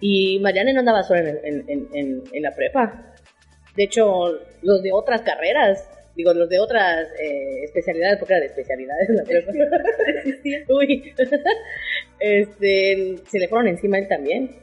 [0.00, 3.14] Y Mariana no andaba sola en, en, en, la prepa.
[3.76, 8.46] De hecho, los de otras carreras, digo, los de otras eh, especialidades, porque era de
[8.46, 9.52] especialidades en la prepa.
[10.68, 11.14] Uy,
[12.22, 14.56] este, se le fueron encima a él también.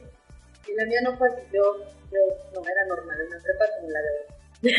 [0.66, 1.76] Y la mía no fue así, yo,
[2.10, 2.18] yo
[2.54, 4.30] no era normal en la prepa como la de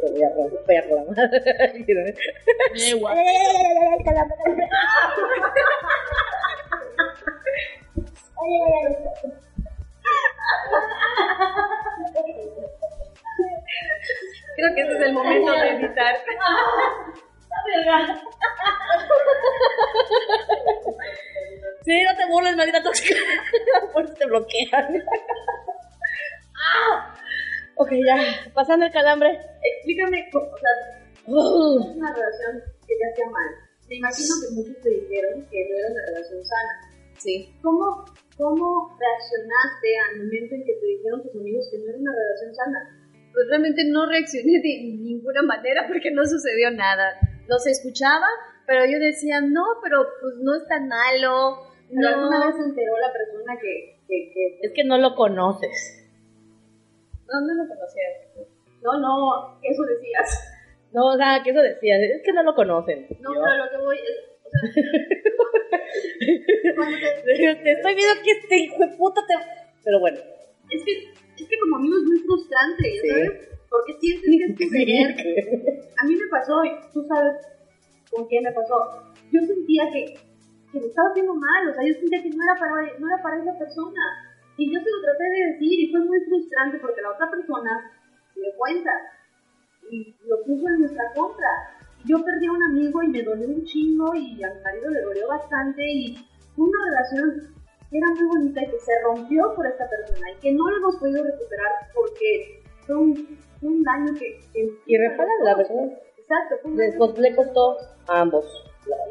[0.00, 2.14] Te voy a poner la madre.
[2.74, 3.20] ¡Qué guapo!
[14.56, 16.16] Creo que ese es el momento de editar.
[21.84, 23.14] Sí, no te burles, maldita tóxica.
[23.92, 25.02] Por eso te bloquean.
[26.54, 27.12] ¡Ah!
[27.74, 28.16] Ok, ya.
[28.54, 29.40] Pasando el calambre.
[29.62, 30.70] Explícame, o sea,
[31.02, 33.50] es una relación que te hacía mal.
[33.88, 36.72] Me imagino que muchos te dijeron que no era una relación sana.
[37.18, 37.52] Sí.
[37.62, 38.04] ¿Cómo,
[38.38, 42.54] ¿Cómo reaccionaste al momento en que te dijeron tus amigos que no era una relación
[42.54, 42.78] sana?
[43.32, 48.26] Pues realmente no reaccioné de ninguna manera porque no sucedió nada los escuchaba,
[48.66, 51.66] pero yo decía, no, pero pues no es tan malo.
[51.94, 55.14] Pero alguna No, vez se enteró la persona que, que, que es que no lo
[55.14, 56.08] conoces.
[57.26, 58.04] no, no lo conocía.
[58.82, 60.48] no, no, eso decías.
[60.92, 63.06] No, o sea, que eso decías, es que no lo conocen.
[63.20, 64.60] No, Yo, pero lo que voy es, o sea,
[67.24, 69.34] te- te estoy viendo que este hijo de puta te...
[69.84, 70.18] Pero bueno.
[70.70, 70.92] es que,
[71.42, 73.08] es que como amigo es muy frustrante, Sí.
[73.08, 73.48] ¿sabes?
[73.72, 75.08] Porque sientes que es tu deber.
[75.96, 77.40] A mí me pasó, y tú sabes
[78.10, 79.00] con qué me pasó.
[79.32, 80.14] Yo sentía que,
[80.70, 83.22] que me estaba haciendo mal, o sea, yo sentía que no era para, no era
[83.22, 84.02] para esa persona.
[84.58, 87.90] Y yo se lo traté de decir y fue muy frustrante porque la otra persona
[88.34, 88.92] se dio cuenta
[89.90, 91.48] y lo puso en nuestra contra.
[92.04, 95.00] Yo perdí a un amigo y me dolió un chingo y a mi marido le
[95.00, 96.16] dolió bastante y
[96.54, 97.54] fue una relación
[97.88, 100.76] que era muy bonita y que se rompió por esta persona y que no lo
[100.76, 104.40] hemos podido recuperar porque fue un, un daño que...
[104.52, 105.98] que Irreparable, la verdad.
[106.18, 106.68] Exacto,
[107.20, 107.76] le costó
[108.08, 108.44] a ambos.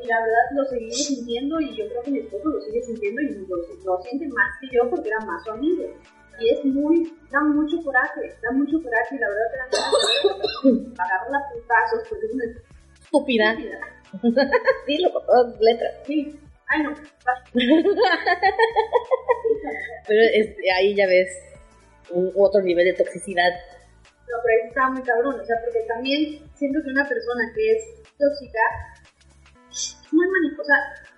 [0.03, 3.21] y la verdad lo seguimos sintiendo y yo creo que mi esposo lo sigue sintiendo
[3.21, 5.83] y lo, lo siente más que yo porque era más su amigo.
[6.39, 9.71] Y es muy, da mucho coraje, da mucho coraje y la verdad ganas
[10.63, 12.45] de agarrarla a putazos porque es una
[13.03, 13.57] Estúpida.
[14.87, 15.93] Dilo con todas las letras.
[16.07, 16.93] Sí, ay no.
[20.07, 21.29] Pero es- ahí ya ves
[22.11, 23.51] un otro nivel de toxicidad.
[24.31, 27.71] No, pero ahí está muy cabrón, o sea, porque también siento que una persona que
[27.75, 27.83] es
[28.17, 28.63] tóxica
[29.69, 30.77] es muy mani- o sea,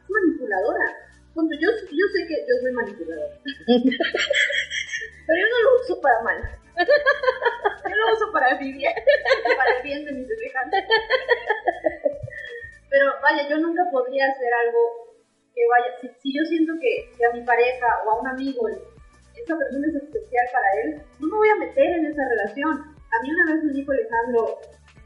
[0.09, 0.85] manipuladora.
[1.33, 3.35] Punto, yo, yo sé que yo soy manipuladora.
[3.67, 6.37] pero yo no lo uso para mal.
[6.75, 8.93] Yo lo uso para mi bien,
[9.57, 10.83] para el bien de mis semejantes.
[12.89, 15.13] Pero vaya, yo nunca podría hacer algo
[15.53, 18.67] que vaya, si, si yo siento que, que a mi pareja o a un amigo
[18.69, 22.92] esa persona es especial para él, no me voy a meter en esa relación.
[23.13, 24.59] A mí una vez me dijo Alejandro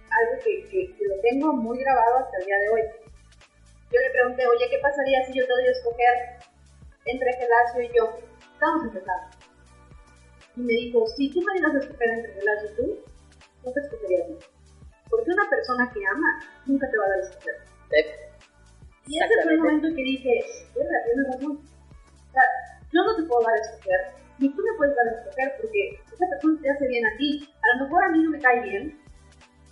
[0.10, 2.82] algo que, que, que lo tengo muy grabado hasta el día de hoy.
[3.92, 6.16] Yo le pregunté, oye, ¿qué pasaría si yo te doy a escoger
[7.06, 8.20] entre Gelacio y yo?
[8.54, 9.28] Estamos empezando.
[10.56, 12.86] Y me dijo, si tú me dieras a escoger entre Gelacio y tú,
[13.64, 14.36] no te escogería a ti.
[15.10, 17.56] Porque una persona que ama nunca te va a dar a escoger.
[19.08, 21.52] Y ese fue el momento en que dije, "Verga, tienes razón.
[21.58, 22.44] O sea,
[22.92, 24.02] yo no te puedo dar a escoger,
[24.40, 27.50] ni tú me puedes dar a escoger, porque esa persona te hace bien a ti.
[27.62, 29.00] A lo mejor a mí no me cae bien,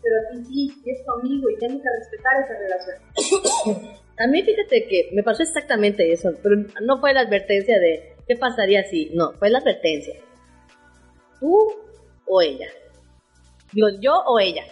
[0.02, 3.96] pero a ti sí, y es tu amigo y tengo que respetar esa relación.
[4.18, 8.38] A mí fíjate que me pasó exactamente eso, pero no fue la advertencia de qué
[8.38, 10.16] pasaría si, no, fue la advertencia.
[11.42, 11.74] Tú
[12.26, 12.68] o ella.
[13.74, 14.64] Digo, yo o ella.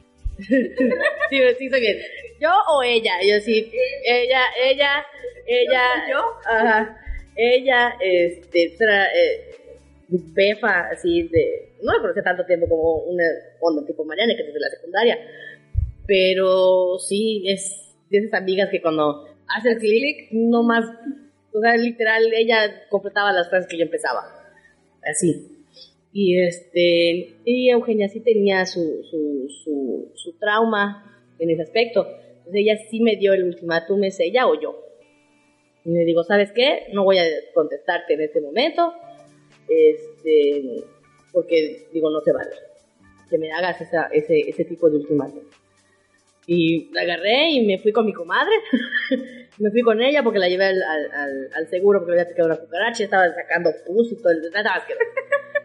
[0.38, 1.98] sí, sí, soy bien.
[2.40, 3.12] Yo o ella.
[3.22, 3.70] Yo sí,
[4.04, 5.06] ella, ella,
[5.46, 5.82] ella.
[6.10, 6.18] ¿Yo?
[6.44, 6.96] Ajá.
[7.40, 9.54] Ella, este, era, eh,
[10.08, 11.74] befa, así de.
[11.82, 15.18] No me conocí tanto tiempo como una tipo Mariana, que es de la secundaria.
[16.04, 20.84] Pero sí, es de esas amigas que cuando hace el clic, no más.
[21.52, 24.22] O sea, literal, ella completaba las frases que yo empezaba.
[25.08, 25.46] Así.
[26.12, 32.04] Y este, y Eugenia sí tenía su, su, su, su trauma en ese aspecto.
[32.38, 34.87] Entonces ella sí me dio el ultimátum, es ella o yo.
[35.88, 36.88] Y le digo, ¿sabes qué?
[36.92, 37.24] No voy a
[37.54, 38.92] contestarte en este momento,
[39.66, 40.84] este,
[41.32, 42.50] porque digo, no se vale
[43.30, 45.42] que me hagas esa, ese, ese tipo de ultimátum.
[46.46, 48.52] Y la agarré y me fui con mi comadre.
[49.58, 52.56] me fui con ella porque la llevé al, al, al, seguro porque había picado una
[52.58, 54.30] cucaracha y estaba sacando pus y todo.
[54.30, 55.04] el- Estaba asqueroso.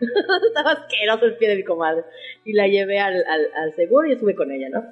[0.48, 2.04] estaba asqueroso el pie de mi comadre.
[2.46, 4.84] Y la llevé al, al, al seguro y estuve con ella, ¿no?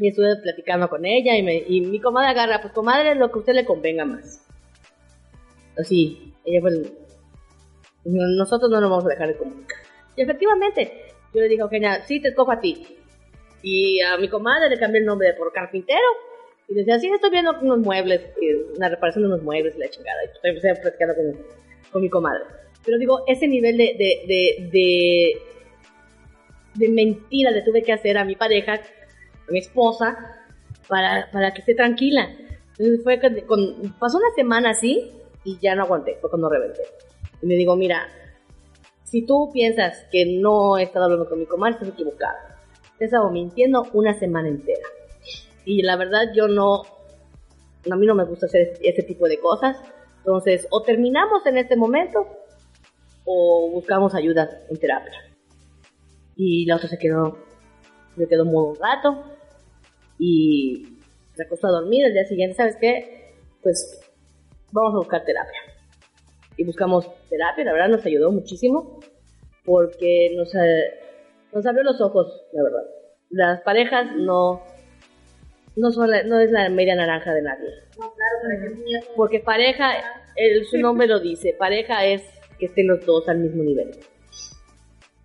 [0.00, 3.34] Y estuve platicando con ella y, me, y mi comadre agarra, pues comadre, lo que
[3.36, 4.46] a usted le convenga más.
[5.78, 6.92] Así, ella fue el-
[8.06, 9.78] no- Nosotros no nos vamos a dejar de comunicar.
[10.16, 10.90] Y efectivamente,
[11.34, 12.96] yo le dije Eugenia, sí, te escojo a ti.
[13.62, 16.00] Y a mi comadre le cambié el nombre por carpintero.
[16.66, 20.24] Y decía, sí, estoy viendo unos muebles, y una reparación de unos muebles la chingada.
[20.24, 21.46] Y pues empecé platicando con,
[21.92, 22.44] con mi comadre.
[22.84, 25.42] Pero digo, ese nivel de, de, de, de,
[26.74, 28.80] de mentira le tuve que hacer a mi pareja,
[29.50, 30.16] mi esposa,
[30.88, 32.28] para, para que esté tranquila.
[32.78, 35.12] Entonces fue que con, pasó una semana así
[35.44, 36.82] y ya no aguanté, fue cuando reventé.
[37.42, 38.08] Y me digo, mira,
[39.04, 42.58] si tú piensas que no he estado hablando con mi comadre, estás equivocada.
[42.98, 44.86] Te he estado mintiendo una semana entera.
[45.64, 46.82] Y la verdad yo no,
[47.90, 49.76] a mí no me gusta hacer ese tipo de cosas.
[50.18, 52.26] Entonces, o terminamos en este momento
[53.24, 55.12] o buscamos ayuda en terapia.
[56.36, 57.38] Y la otra se quedó,
[58.16, 59.24] se quedó un rato
[60.22, 60.86] y
[61.34, 62.04] se acostó a dormir.
[62.04, 63.32] El día siguiente, ¿sabes qué?
[63.62, 64.00] Pues
[64.70, 65.58] vamos a buscar terapia.
[66.56, 69.00] Y buscamos terapia, la verdad nos ayudó muchísimo
[69.64, 70.90] porque nos, eh,
[71.54, 72.82] nos abrió los ojos, la verdad.
[73.30, 74.60] Las parejas no,
[75.76, 77.68] no, son la- no es la media naranja de nadie.
[77.98, 79.92] No, claro, Porque pareja,
[80.36, 82.22] el, su nombre lo dice, pareja es
[82.58, 83.90] que estén los dos al mismo nivel.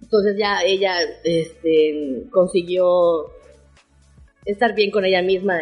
[0.02, 3.26] Entonces ya ella este, consiguió
[4.46, 5.60] estar bien con ella misma,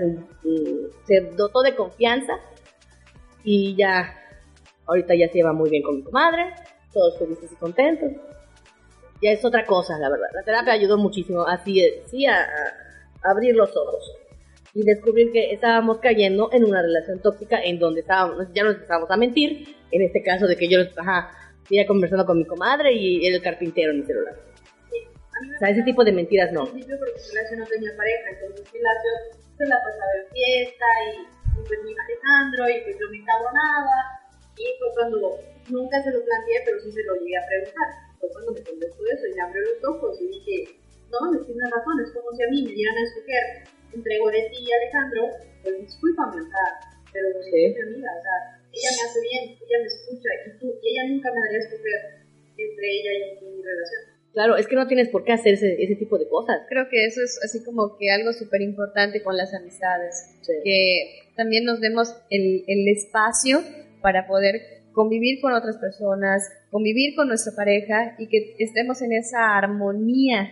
[0.00, 2.34] un- un- se dotó de confianza
[3.44, 4.14] y ya,
[4.86, 6.52] ahorita ya se lleva muy bien con mi comadre,
[6.92, 8.10] todos felices y contentos.
[9.22, 10.26] Ya es otra cosa, la verdad.
[10.34, 12.46] La terapia ayudó muchísimo, así sí, a,
[13.22, 14.12] abrir los ojos
[14.74, 19.10] y descubrir que estábamos cayendo en una relación tóxica en donde estábamos, ya nos empezábamos
[19.10, 21.30] a mentir, en este caso de que yo ajá,
[21.70, 24.34] iba conversando con mi comadre y el carpintero en mi celular.
[25.34, 26.62] O sea, ese tipo de mentiras no.
[26.62, 29.16] al principio porque mi relación no tenía pareja, entonces mi relación
[29.58, 33.96] se la pasaba en fiesta y, y pues mi Alejandro y pues yo me encabonaba
[34.56, 35.18] y fue cuando
[35.70, 37.88] nunca se lo planteé pero sí se lo llegué a preguntar.
[38.20, 40.56] Fue cuando me contestó eso y me abrió los ojos y dije,
[41.10, 43.44] no mames, tienes razón, es como si a mí me dieran a escoger
[43.94, 45.22] entre Goretti y Alejandro,
[45.62, 46.66] pues discúlpame, o sea,
[47.12, 47.70] pero Sí.
[47.70, 48.36] es mi amiga, o sea,
[48.74, 51.62] ella me hace bien, ella me escucha y tú, y ella nunca me daría a
[51.62, 52.00] escoger
[52.58, 54.13] entre ella y mi relación.
[54.34, 56.62] Claro, es que no tienes por qué hacer ese, ese tipo de cosas.
[56.68, 61.64] Creo que eso es así como que algo súper importante con las amistades, que también
[61.64, 63.62] nos demos el, el espacio
[64.02, 69.56] para poder convivir con otras personas, convivir con nuestra pareja y que estemos en esa
[69.56, 70.50] armonía.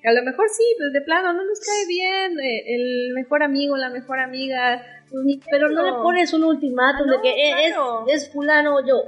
[0.00, 3.42] Que a lo mejor sí, pues de plano no nos cae bien eh, el mejor
[3.42, 7.22] amigo, la mejor amiga, pues ni Pero no le pones un ultimátum Ah, no, de
[7.22, 9.02] que eh, es, es fulano o yo.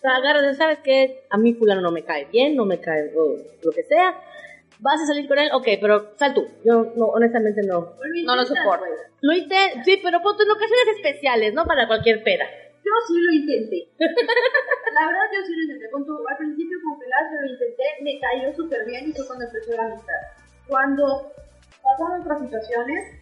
[0.00, 1.24] O sea, agarras, ¿sabes qué?
[1.28, 4.18] A mí fulano no me cae bien, no me cae o lo que sea.
[4.78, 5.50] ¿Vas a salir con él?
[5.52, 6.48] Ok, pero sal tú.
[6.64, 7.92] Yo, no, honestamente, no.
[8.24, 8.86] No lo soporto.
[9.20, 12.46] Lo intenté, sí, pero ponte en ocasiones especiales, no para cualquier peda.
[12.82, 13.88] Yo sí lo intenté.
[13.98, 15.90] La verdad, yo sí lo intenté.
[15.90, 19.44] Con tu, al principio con Pelas lo intenté, me cayó súper bien y fue cuando
[19.44, 20.20] empezó la amistad.
[20.66, 21.30] Cuando
[21.82, 23.20] pasaron otras situaciones,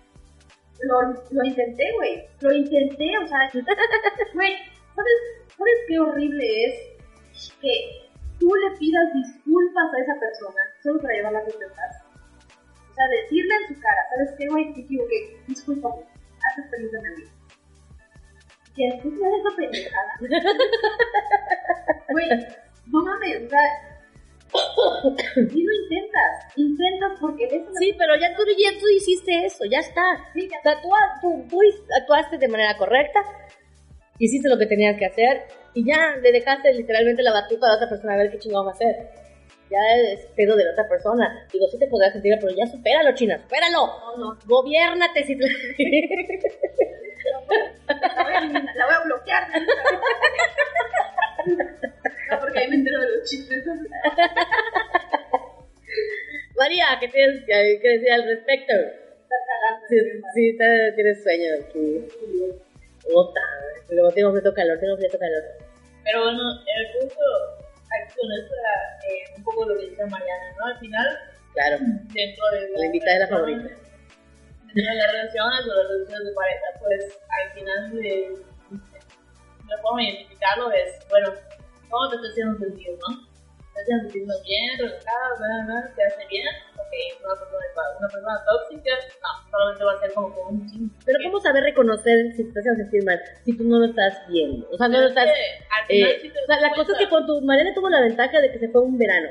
[0.83, 2.25] lo, lo intenté, güey.
[2.41, 3.51] Lo intenté, o sea,
[4.35, 4.53] güey,
[4.95, 11.15] ¿sabes, ¿sabes qué horrible es que tú le pidas disculpas a esa persona solo para
[11.15, 12.05] llevarla a tu casa?
[12.91, 14.73] O sea, decirle en su cara, ¿sabes qué, güey?
[14.75, 16.03] Te equivoqué, discúlpame,
[16.51, 17.31] haces feliz a amigo.
[18.75, 20.13] Que después me esa pendejada.
[22.11, 22.29] Güey,
[22.87, 23.61] no mames, o sea,
[25.35, 29.45] sí lo intentas, intentas porque ves a la Sí, pero ya tú, ya tú hiciste
[29.45, 30.03] eso, ya está.
[30.33, 30.89] Sí, ya O sea, tú,
[31.21, 31.59] tú- tú
[32.01, 33.21] actuaste de manera correcta,
[34.19, 35.43] hiciste lo que tenías que hacer
[35.75, 38.67] y ya le dejaste literalmente la batuta a la otra persona a ver qué chingón
[38.67, 38.97] va a hacer.
[39.71, 39.79] Ya
[40.13, 41.47] es pedo de la otra persona.
[41.53, 43.87] Digo, sí te podrás sentir, pero ya supéralo, China, supéralo.
[43.87, 45.45] No, no, Gobiérnate si te...
[45.45, 45.51] la
[48.25, 48.41] voy a
[48.75, 49.47] la voy a bloquear.
[52.31, 53.65] No, porque ahí me entero de los chistes.
[56.57, 58.73] María, ¿qué tienes que que decir al respecto?
[59.29, 59.87] Cagando.
[59.89, 59.97] Sí,
[60.35, 60.57] sí
[60.95, 62.09] tienes sueño aquí.
[64.13, 65.43] Tengo frío calor, tengo frío calor.
[66.05, 67.25] Pero bueno, el punto
[67.89, 70.67] aquí con esto era eh, un poco lo que dice Mariana, ¿no?
[70.67, 71.19] Al final,
[71.59, 73.69] Claro, dentro de la invitada es la favorita.
[74.75, 78.37] Dentro de las relaciones o las relaciones de pareja, pues al final de,
[79.67, 81.35] la forma de identificarlo es, bueno,
[81.91, 83.27] ¿cómo te estás haciendo sentir, no?
[83.75, 86.47] ¿Te estás sintiendo bien, relajada, bla, bla, ¿Te hace bien?
[87.25, 87.65] Una persona,
[87.99, 88.91] una persona tóxica,
[89.23, 90.95] no, solamente va a ser como un chingo.
[91.05, 94.15] Pero ¿cómo saber reconocer si te estás haciendo sentir mal si tú no lo estás
[94.29, 94.69] viendo?
[94.71, 95.29] O sea, no lo estás...
[95.89, 98.59] Eh, o sea, la cosa es que con tu Mariana tuvo la ventaja de que
[98.59, 99.31] se fue un verano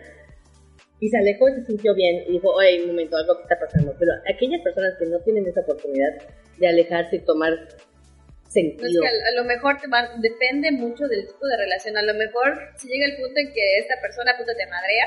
[1.00, 3.60] y se alejó y se sintió bien y dijo, oye, un momento, algo que está
[3.60, 3.94] pasando.
[4.00, 6.10] Pero aquellas personas que no tienen esa oportunidad
[6.58, 9.02] de alejarse y tomar No, es sentido.
[9.04, 11.96] que a, a lo mejor te va- depende mucho del tipo de relación.
[11.98, 15.06] A lo mejor si llega el punto en que esta persona puta te madrea,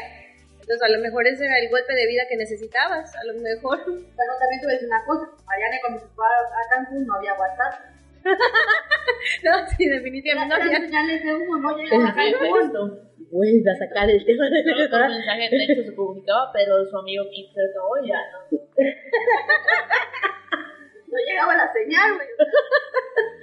[0.61, 3.15] entonces a lo mejor ese era el golpe de vida que necesitabas.
[3.17, 3.85] A lo mejor.
[3.85, 5.27] Bueno, también a decir una cosa.
[5.47, 7.75] Mariana cuando se fue a a Cancún no había WhatsApp.
[9.45, 10.55] No, sí, definitivamente.
[10.57, 12.61] No, ya- señales de humo, no llegaba a Cancún.
[12.61, 12.99] texto.
[13.31, 16.97] Vuelve a sacar el tema de Solo por mensaje de texto se comunicaba, pero su
[16.99, 18.59] amigo que se acabó ya no.
[21.11, 22.29] No llegaba la señal, güey.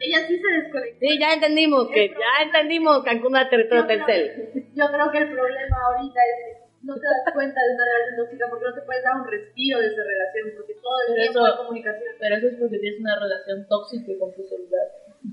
[0.01, 0.99] Ella sí se desconectó.
[1.01, 4.51] Sí, ya entendimos que ya entendimos Cancún era territorio Yo creo- Telcel.
[4.73, 8.15] Yo creo que el problema ahorita es que no te das cuenta de una relación
[8.23, 11.21] tóxica porque no te puedes dar un respiro de esa relación porque todo el Pero
[11.21, 12.11] tiempo eso- hay comunicación.
[12.19, 14.87] Pero eso es porque tienes una relación tóxica con tu celular.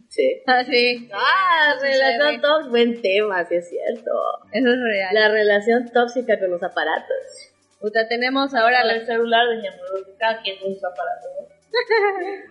[0.09, 0.43] Sí.
[0.47, 1.09] Ah, sí.
[1.15, 2.41] Ah, Sí, relación sí.
[2.41, 4.11] tóxica, buen tema, sí es cierto.
[4.53, 5.15] Eso es real.
[5.15, 7.53] La relación tóxica con los aparatos.
[7.81, 8.95] Puta, tenemos ahora la...
[8.95, 11.47] el celular, dejémoslo, que cada quien usa aparato, ¿no?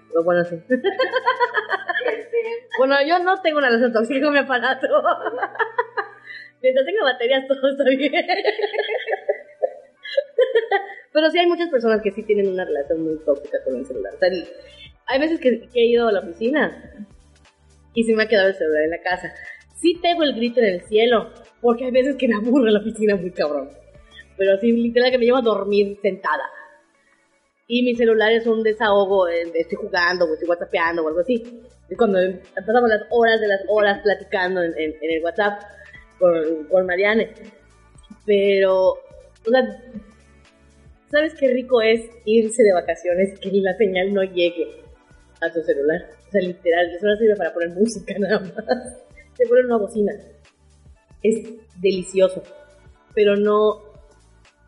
[0.09, 0.61] Pero bueno, sí.
[2.77, 4.87] bueno, yo no tengo una relación tóxica con mi aparato.
[6.63, 8.13] Mientras tenga baterías, todo está bien.
[11.11, 14.13] Pero sí hay muchas personas que sí tienen una relación muy tóxica con el celular.
[14.15, 14.29] O sea,
[15.05, 17.05] hay veces que, que he ido a la oficina
[17.93, 19.31] y se me ha quedado el celular en la casa.
[19.79, 21.29] Sí pego el grito en el cielo,
[21.61, 23.69] porque hay veces que me aburre la oficina muy cabrón.
[24.37, 26.43] Pero sí, literal que me lleva a dormir sentada.
[27.67, 31.43] Y mi celular es un desahogo, eh, estoy jugando, o estoy whatsappeando o algo así.
[31.89, 32.17] Y cuando
[32.55, 35.61] pasamos las horas de las horas platicando en, en- en el WhatsApp
[36.23, 37.29] con, con Mariane.
[38.25, 39.61] Pero, o sea,
[41.11, 44.67] ¿sabes qué rico es irse de vacaciones que la señal no llegue
[45.41, 46.09] a tu celular?
[46.27, 48.55] O sea, literal, el celular sirve para poner música nada más.
[49.35, 50.13] Se pone una bocina.
[51.21, 51.49] Es
[51.81, 52.41] delicioso.
[53.13, 53.81] Pero no,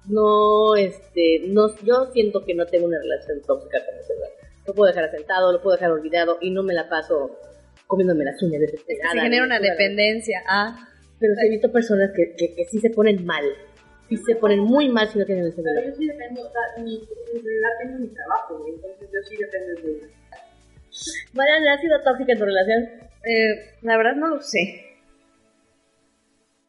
[0.10, 4.30] no, este, no, yo siento que no tengo una relación tóxica con el celular.
[4.68, 7.39] Lo puedo dejar sentado, lo puedo dejar olvidado y no me la paso
[7.88, 9.13] comiéndome las uñas desesperada.
[9.13, 10.44] Se genera una dependencia.
[10.48, 13.43] Ah, Pero sí he visto personas que, que, que sí se ponen mal.
[14.10, 15.86] Sí se ponen muy mal si no tienen el Pero celular.
[15.88, 16.99] yo sí dependo, o sea, mi,
[17.34, 20.12] celular tengo mi trabajo, entonces yo sí dependo de él.
[21.34, 22.84] Mariana, ¿ha sido tóxica en tu relación?
[23.23, 24.86] eh, la verdad no lo sé.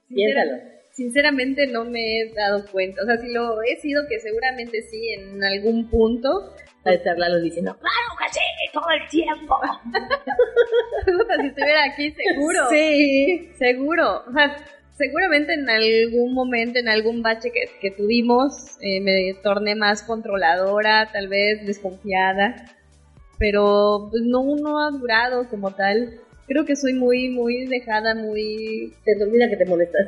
[0.09, 0.76] Piénsalo.
[0.97, 3.03] Sinceramente no me he dado cuenta.
[3.03, 6.55] O sea, si lo he sido, que seguramente sí en algún punto.
[6.87, 8.41] A estar Lalo diciendo, ¡Claro que sí!
[8.73, 9.57] ¡Todo el tiempo!
[11.41, 12.69] Si estuviera aquí, seguro.
[12.71, 13.51] Sí.
[13.59, 14.25] Seguro.
[14.27, 14.57] O sea,
[14.97, 21.11] seguramente en algún momento, en algún bache que, que tuvimos, eh, me torné más controladora,
[21.13, 22.65] tal vez desconfiada.
[23.39, 26.21] Pero pues no, no ha durado como tal.
[26.49, 28.95] Creo que soy muy, muy dejada, muy...
[29.05, 30.07] Te olvida que te molestas.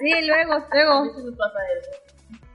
[0.00, 1.04] Sí, luego, luego.
[1.24, 1.90] me pasa eso.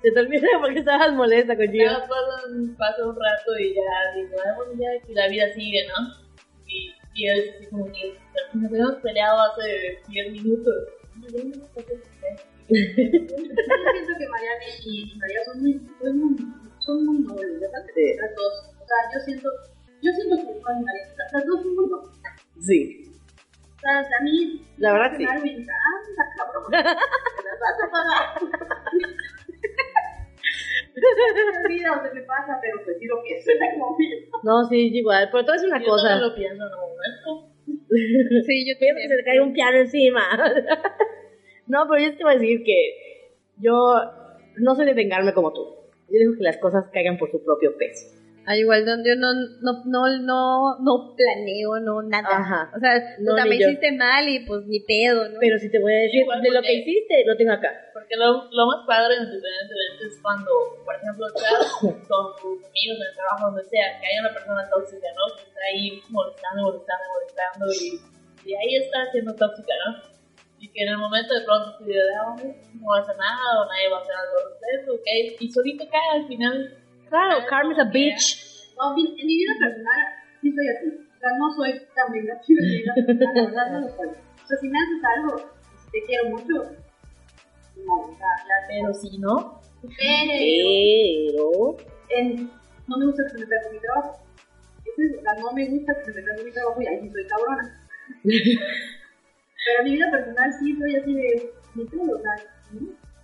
[0.02, 1.86] Se te olvida porque estabas molesta con Gio.
[1.86, 5.52] Ya pasa, un- pasa un rato y ya digo, ah, bueno, ya que la vida
[5.54, 6.26] sigue, ¿no?
[6.68, 8.18] Y, y es así como que
[8.54, 10.76] nos habíamos peleado hace 10 minutos.
[11.16, 11.28] No.
[12.70, 16.36] Yo siento que Mariana y y María son muy, son muy,
[16.80, 17.84] son muy nobles, ¿verdad?
[17.96, 18.14] Sí.
[18.20, 18.54] Las dos.
[18.76, 19.50] O sea, yo siento,
[20.02, 21.04] yo siento que Juan y María,
[21.34, 22.20] las dos son muy nobles.
[22.60, 23.07] Sí.
[23.82, 25.24] Sea, a mí, La verdad, sí.
[25.26, 26.64] me encanta, cabrón.
[26.72, 28.40] Te las vas a pagar.
[31.64, 34.40] Olvida o se me pasa, pero pues lo que es en el momento.
[34.44, 35.30] No, sí, igual.
[35.32, 36.08] Pero a decir una Yo cosa.
[36.10, 37.54] también lo pienso en momento.
[38.46, 40.22] Sí, yo Pienso que se te cae un piano encima.
[41.68, 44.02] no, pero yo te voy a decir que yo
[44.58, 45.76] no soy de vengarme como tú.
[46.10, 48.17] Yo digo que las cosas caigan por su propio peso.
[48.48, 49.28] Ah, igual no, yo no,
[49.60, 52.32] no, no, no, no planeo, no nada.
[52.32, 52.72] Ajá.
[52.74, 53.68] O sea, No, me yo.
[53.68, 55.36] hiciste mal y pues ni pedo, ¿no?
[55.38, 57.76] Pero si te voy a decir, Igual de lo que hiciste, lo tengo acá.
[57.92, 60.48] Porque lo, lo más padre, independientemente, es cuando,
[60.86, 61.76] por ejemplo, estás
[62.08, 65.24] con tus amigos en el trabajo, donde sea, que haya una persona tóxica, ¿no?
[65.36, 68.00] Que está ahí molestando, molestando, molestando y,
[68.48, 70.16] y ahí está siendo tóxica, ¿no?
[70.64, 73.60] Y que en el momento de pronto te diga, ah, no va a hacer nada
[73.60, 75.08] o nadie va a hacer algo al respecto, ¿ok?
[75.44, 76.87] Y solito cae al final.
[77.10, 78.74] Claro, karma is a bitch.
[78.78, 80.02] No, mi- en mi vida personal
[80.42, 80.88] sí soy así.
[80.88, 82.40] O sea, no soy tan personal,
[83.20, 84.08] la verdad no lo soy.
[84.08, 85.52] O sea, si me haces algo,
[85.92, 86.54] te quiero mucho,
[87.86, 89.62] no, o sea, la Pero si no,
[89.98, 91.78] Pero
[92.10, 92.50] en-
[92.88, 94.24] no me gusta que se me con mi trabajo.
[94.86, 97.10] Es, o sea, no me gusta que se me con mi trabajo y ahí sí
[97.12, 97.88] soy cabrona.
[98.24, 102.36] Pero en mi vida personal sí soy así de, ni todo, o sea.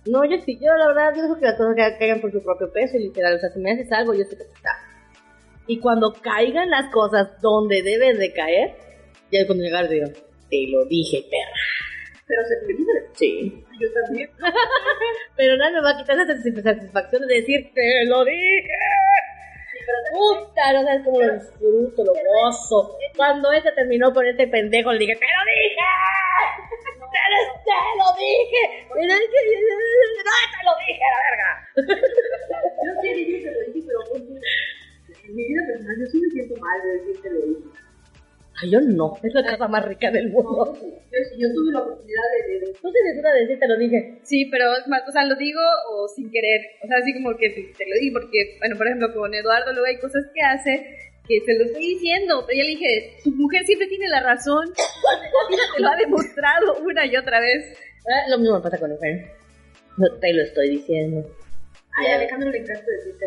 [0.06, 2.42] No, yo sí, yo la verdad, yo digo que las cosas ca- caigan por su
[2.42, 3.36] propio peso, literal.
[3.36, 4.70] O sea, si me haces algo, yo sé que está.
[5.66, 8.74] Y cuando caigan las cosas donde deben de caer,
[9.32, 10.06] ya es cuando llegar digo,
[10.50, 11.58] te lo dije, perra.
[12.26, 13.64] pero se me dice, Sí.
[13.80, 14.30] yo también.
[15.36, 18.68] Pero nada me va a quitar la satis- satisfacción de decir, te lo dije.
[20.12, 22.96] Puta, no sabes cómo lo disfruto, lo gozo.
[23.16, 26.73] Cuando este terminó con este pendejo, le dije, ¡te lo dije!
[27.14, 28.62] ¡Te lo, te lo dije!
[28.90, 28.94] ¡No,
[30.50, 31.50] te lo dije, la verga!
[32.84, 34.22] Yo sí dije, te lo dije, pero pues,
[35.24, 37.68] en mi vida personal yo sí me siento mal de decir te lo dije.
[38.62, 40.74] Ay, yo no, es la cosa más rica del No, mundo.
[40.78, 44.18] yo, yo tuve la oportunidad de, de, de No se necesita decir, te lo dije.
[44.22, 45.60] Sí, pero es más, o sea, lo digo
[45.90, 46.60] o sin querer.
[46.82, 49.86] O sea, así como que te, lo digo, porque, bueno, por ejemplo, con Eduardo luego
[49.86, 50.86] hay cosas que hace
[51.26, 54.66] que se lo estoy diciendo, pero yo le dije, su mujer siempre tiene la razón.
[54.76, 57.76] La vida te lo ha demostrado una y otra vez.
[58.06, 58.90] Ah, lo mismo me pasa con.
[58.90, 61.24] No te lo estoy diciendo.
[61.96, 63.26] Ay, a Alejandro le encanta decirte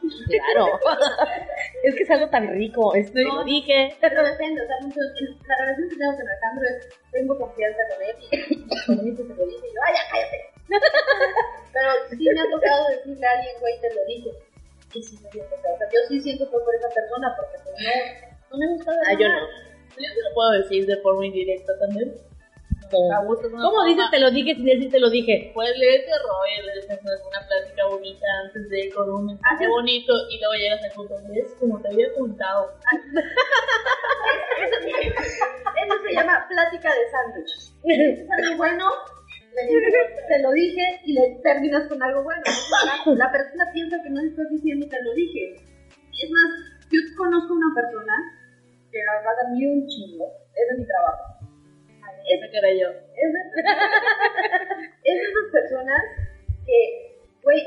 [0.00, 0.80] Claro.
[1.84, 2.94] es que es algo tan rico.
[2.94, 3.36] Esto No.
[3.36, 3.94] lo dije.
[4.00, 5.00] Pero depende, o sea, mucho,
[5.46, 9.22] la relación que tengo con Alejandro es, tengo confianza con él y cuando me dice
[9.22, 10.38] se lo dice y yo, ¡ay, ya cállate!
[11.72, 14.30] Pero sí me ha tocado decirle a alguien, güey, te lo dije.
[14.94, 15.74] Y sí me siento feo.
[15.74, 17.74] O sea, yo sí siento feo por esa persona porque pues
[18.50, 19.46] no, no me gusta ver Ah, yo no.
[19.90, 22.14] Yo te lo puedo decir de forma indirecta también.
[22.90, 23.62] ¿Cómo, A gusto, ¿no?
[23.62, 25.52] ¿Cómo dices te lo dije sin decir te lo dije?
[25.54, 26.40] Pues le ese rollo,
[26.90, 31.14] alguna plática bonita antes de ir con un mensaje bonito y luego llegas al punto
[31.32, 32.72] es como te había contado.
[35.86, 37.70] Eso se llama plática de sándwich.
[38.24, 38.90] Es algo bueno,
[39.54, 42.42] te lo dije y le terminas con algo bueno.
[43.06, 45.54] La, la persona piensa que no le estás diciendo te lo dije.
[46.22, 46.50] Es más,
[46.90, 48.14] yo conozco una persona
[48.90, 51.40] que la verdad a mí un chingo, es de mi trabajo.
[52.26, 52.88] Esa que era yo.
[52.90, 53.30] Es
[55.04, 56.00] es de esas personas
[56.66, 56.78] que,
[57.42, 57.62] güey,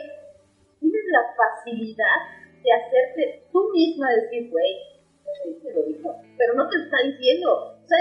[0.79, 2.19] tienes la facilidad
[2.63, 4.93] de hacerte tú misma decir, güey,
[5.61, 7.75] te lo dijo, pero no te está diciendo.
[7.83, 7.97] O sea,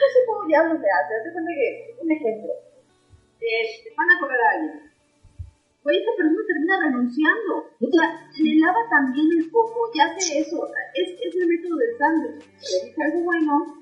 [0.00, 1.14] no, sé cómo diablos le hace.
[1.14, 1.68] Hazte cuenta que,
[2.00, 2.52] un ejemplo,
[3.40, 4.90] eh, te van a correr a alguien.
[5.82, 7.52] Güey, esa persona termina renunciando.
[7.80, 10.60] O sea, le lava también el coco y hace eso.
[10.60, 12.44] O sea, es, es el método del sándwich.
[12.44, 13.80] Le dice algo bueno,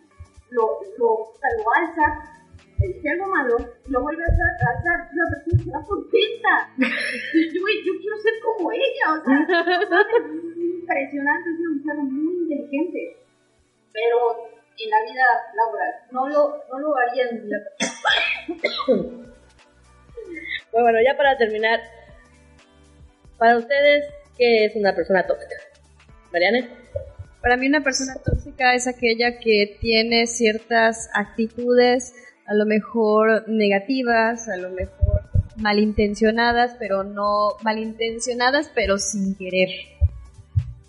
[0.50, 2.38] lo, lo, o sea, lo alza,
[2.78, 3.56] le dice algo malo,
[3.88, 6.54] lo vuelve a alzar, a la persona se va contenta.
[6.78, 13.16] Yo, yo quiero ser como ella, o sea, es impresionante, es una mujer muy inteligente,
[13.92, 15.24] pero en la vida
[15.54, 17.58] laboral no lo, no lo haría en la
[20.70, 21.80] Pues bueno, ya para terminar,
[23.38, 24.04] para ustedes,
[24.36, 25.56] ¿qué es una persona tóxica?
[26.30, 26.68] Mariana.
[27.40, 32.12] Para mí una persona tóxica es aquella que tiene ciertas actitudes
[32.46, 35.22] a lo mejor negativas, a lo mejor
[35.56, 39.68] malintencionadas, pero no malintencionadas, pero sin querer.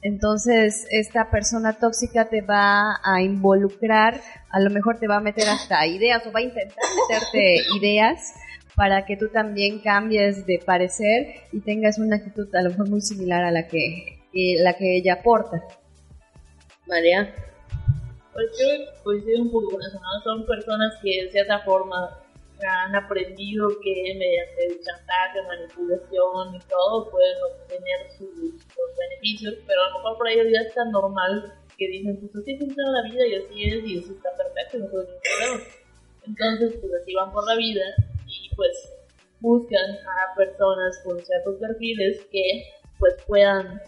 [0.01, 5.47] Entonces, esta persona tóxica te va a involucrar, a lo mejor te va a meter
[5.49, 6.77] hasta ideas o va a intentar
[7.09, 8.33] meterte ideas
[8.75, 13.01] para que tú también cambies de parecer y tengas una actitud a lo mejor muy
[13.01, 15.61] similar a la que, que- la que ella aporta.
[16.87, 17.33] María.
[18.33, 20.21] Pues yo coincido un poco con eso, ¿no?
[20.23, 22.17] Son personas que de cierta forma
[22.67, 29.81] han aprendido que mediante el chantaje, manipulación y todo pueden obtener sus, sus beneficios, pero
[29.81, 33.09] a lo mejor por ahí ya es tan normal que dicen, pues así funciona la
[33.09, 35.79] vida y así es y eso está perfecto, no tengo ningún problema.
[36.27, 37.85] Entonces, pues así van por la vida
[38.27, 38.93] y pues
[39.39, 42.63] buscan a personas con ciertos perfiles que
[42.99, 43.81] pues puedan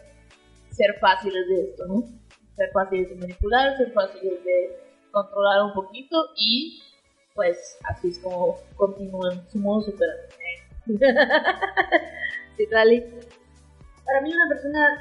[0.70, 2.04] ser fáciles de esto, ¿no?
[2.56, 4.78] Ser fáciles de manipular, ser fáciles de
[5.12, 6.82] controlar un poquito y
[7.36, 10.36] pues así es como continúan su modo superante.
[12.58, 13.06] Citrali.
[14.06, 14.98] Para mí una persona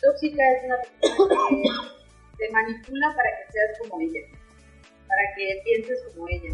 [0.00, 4.20] tóxica es una persona que te manipula para que seas como ella,
[5.08, 6.50] para que pienses como ella,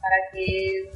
[0.00, 0.90] para que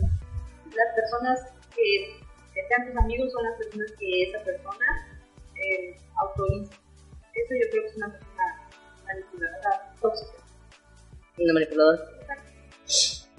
[0.76, 1.40] las personas
[1.74, 2.20] que,
[2.68, 4.86] sean tus amigos son las personas que esa persona
[5.56, 6.74] eh, autoriza.
[7.34, 8.68] Eso yo creo que es una persona
[9.06, 10.32] manipuladora tóxica.
[11.38, 12.21] Una manipuladora.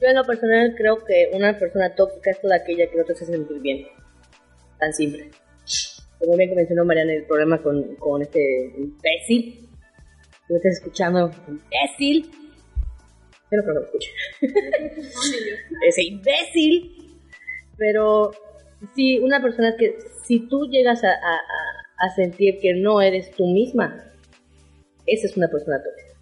[0.04, 3.14] Yo en lo personal creo que una persona tóxica es toda aquella que no te
[3.14, 3.88] hace sentir bien.
[4.78, 5.32] Tan simple.
[6.20, 9.70] Como bien mencionó Mariana el problema con, con este imbécil.
[10.47, 12.30] Tú me estás escuchando, imbécil.
[13.49, 14.12] Yo no creo que me escuche.
[15.88, 17.20] Ese imbécil.
[17.78, 18.32] Pero
[18.95, 19.95] sí, una persona que
[20.26, 24.12] si tú llegas a- a- a sentir que no eres tú misma,
[25.06, 26.20] esa es una persona tóxica.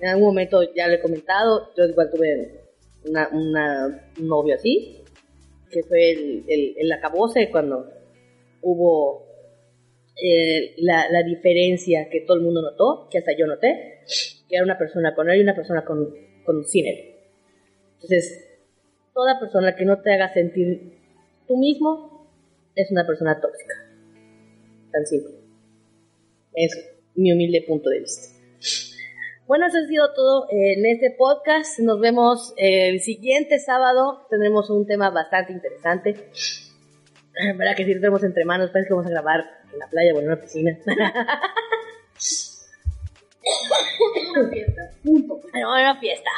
[0.00, 2.60] En algún momento ya lo he comentado, yo igual tuve
[3.08, 5.02] una, una- un novio así,
[5.70, 7.90] que fue el, el, el acabose cuando
[8.62, 9.26] hubo
[10.22, 14.00] eh, la, diferencia que todo el mundo notó, que hasta yo noté,
[14.48, 17.14] que era una persona con él y una persona con, con sin él.
[17.94, 18.48] Entonces,
[19.12, 20.98] toda persona que no te haga sentir
[21.46, 22.28] tú mismo
[22.74, 23.74] es una persona tóxica.
[24.92, 25.34] Tan simple.
[26.54, 26.72] Es
[27.14, 28.35] mi humilde punto de vista.
[29.46, 31.78] Bueno, eso ha sido todo en este podcast.
[31.78, 34.26] Nos vemos el siguiente sábado.
[34.28, 36.30] Tendremos un tema bastante interesante.
[37.56, 38.70] ¿Verdad que si lo tenemos entre manos?
[38.70, 40.76] Parece que vamos a grabar en la playa o en una piscina.
[44.34, 45.40] Una fiesta, punto.
[45.52, 46.30] Pero una fiesta.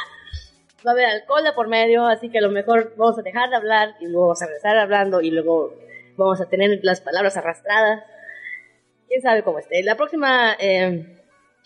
[0.85, 3.49] Va a haber alcohol de por medio, así que a lo mejor vamos a dejar
[3.49, 5.73] de hablar y luego vamos a regresar hablando y luego
[6.15, 8.03] vamos a tener las palabras arrastradas.
[9.07, 9.81] Quién sabe cómo esté.
[9.81, 11.18] La próxima, eh,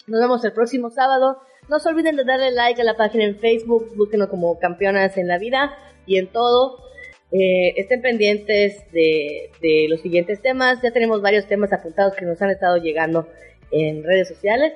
[0.08, 1.40] nos vemos el próximo sábado.
[1.70, 5.28] No se olviden de darle like a la página en Facebook, búsquenos como campeonas en
[5.28, 6.80] la vida y en todo.
[7.32, 10.82] Eh, estén pendientes de, de los siguientes temas.
[10.82, 13.28] Ya tenemos varios temas apuntados que nos han estado llegando
[13.72, 14.74] en redes sociales.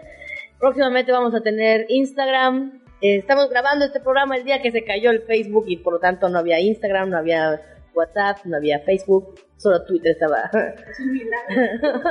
[0.60, 2.82] Próximamente vamos a tener Instagram.
[3.02, 6.00] Eh, estamos grabando este programa el día que se cayó el Facebook y por lo
[6.00, 7.62] tanto no había Instagram, no había
[7.98, 10.50] WhatsApp, no había Facebook, solo Twitter estaba.
[10.90, 12.02] Es un milagro.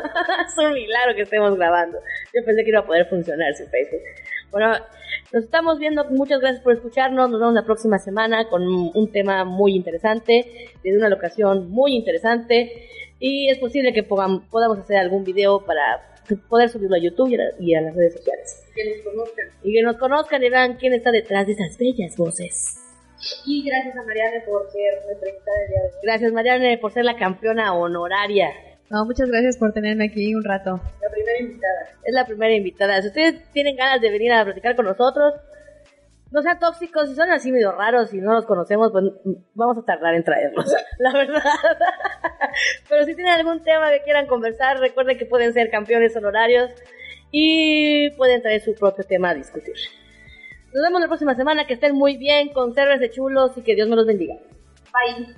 [0.47, 1.99] es un milagro que estemos grabando.
[2.35, 4.01] Yo pensé que iba a poder funcionar sin Facebook.
[4.51, 4.73] Bueno,
[5.33, 6.05] nos estamos viendo.
[6.11, 7.31] Muchas gracias por escucharnos.
[7.31, 12.89] Nos vemos la próxima semana con un tema muy interesante, desde una locación muy interesante.
[13.19, 16.13] Y es posible que podam- podamos hacer algún video para
[16.49, 18.65] poder subirlo a YouTube y a, y a las redes sociales.
[18.75, 19.47] Que nos conozcan.
[19.63, 22.83] Y que nos conozcan y vean quién está detrás de esas bellas voces.
[23.45, 25.93] Y gracias a Mariana por ser nuestra invitada el día de hoy.
[26.03, 28.51] Gracias, Mariane, por ser la campeona honoraria.
[28.91, 30.81] No, muchas gracias por tenerme aquí un rato.
[31.01, 31.89] La primera invitada.
[32.05, 33.03] Es la primera invitada.
[33.03, 35.35] Si ustedes tienen ganas de venir a platicar con nosotros,
[36.31, 39.05] no sean tóxicos, si son así medio raros y no los conocemos, pues
[39.55, 41.43] vamos a tardar en traerlos, la verdad.
[42.89, 46.71] Pero si tienen algún tema que quieran conversar, recuerden que pueden ser campeones honorarios
[47.31, 49.75] y pueden traer su propio tema a discutir.
[50.77, 53.97] Nos vemos la próxima semana, que estén muy bien, consérvense chulos y que Dios me
[53.97, 54.35] los bendiga.
[54.93, 55.35] Bye.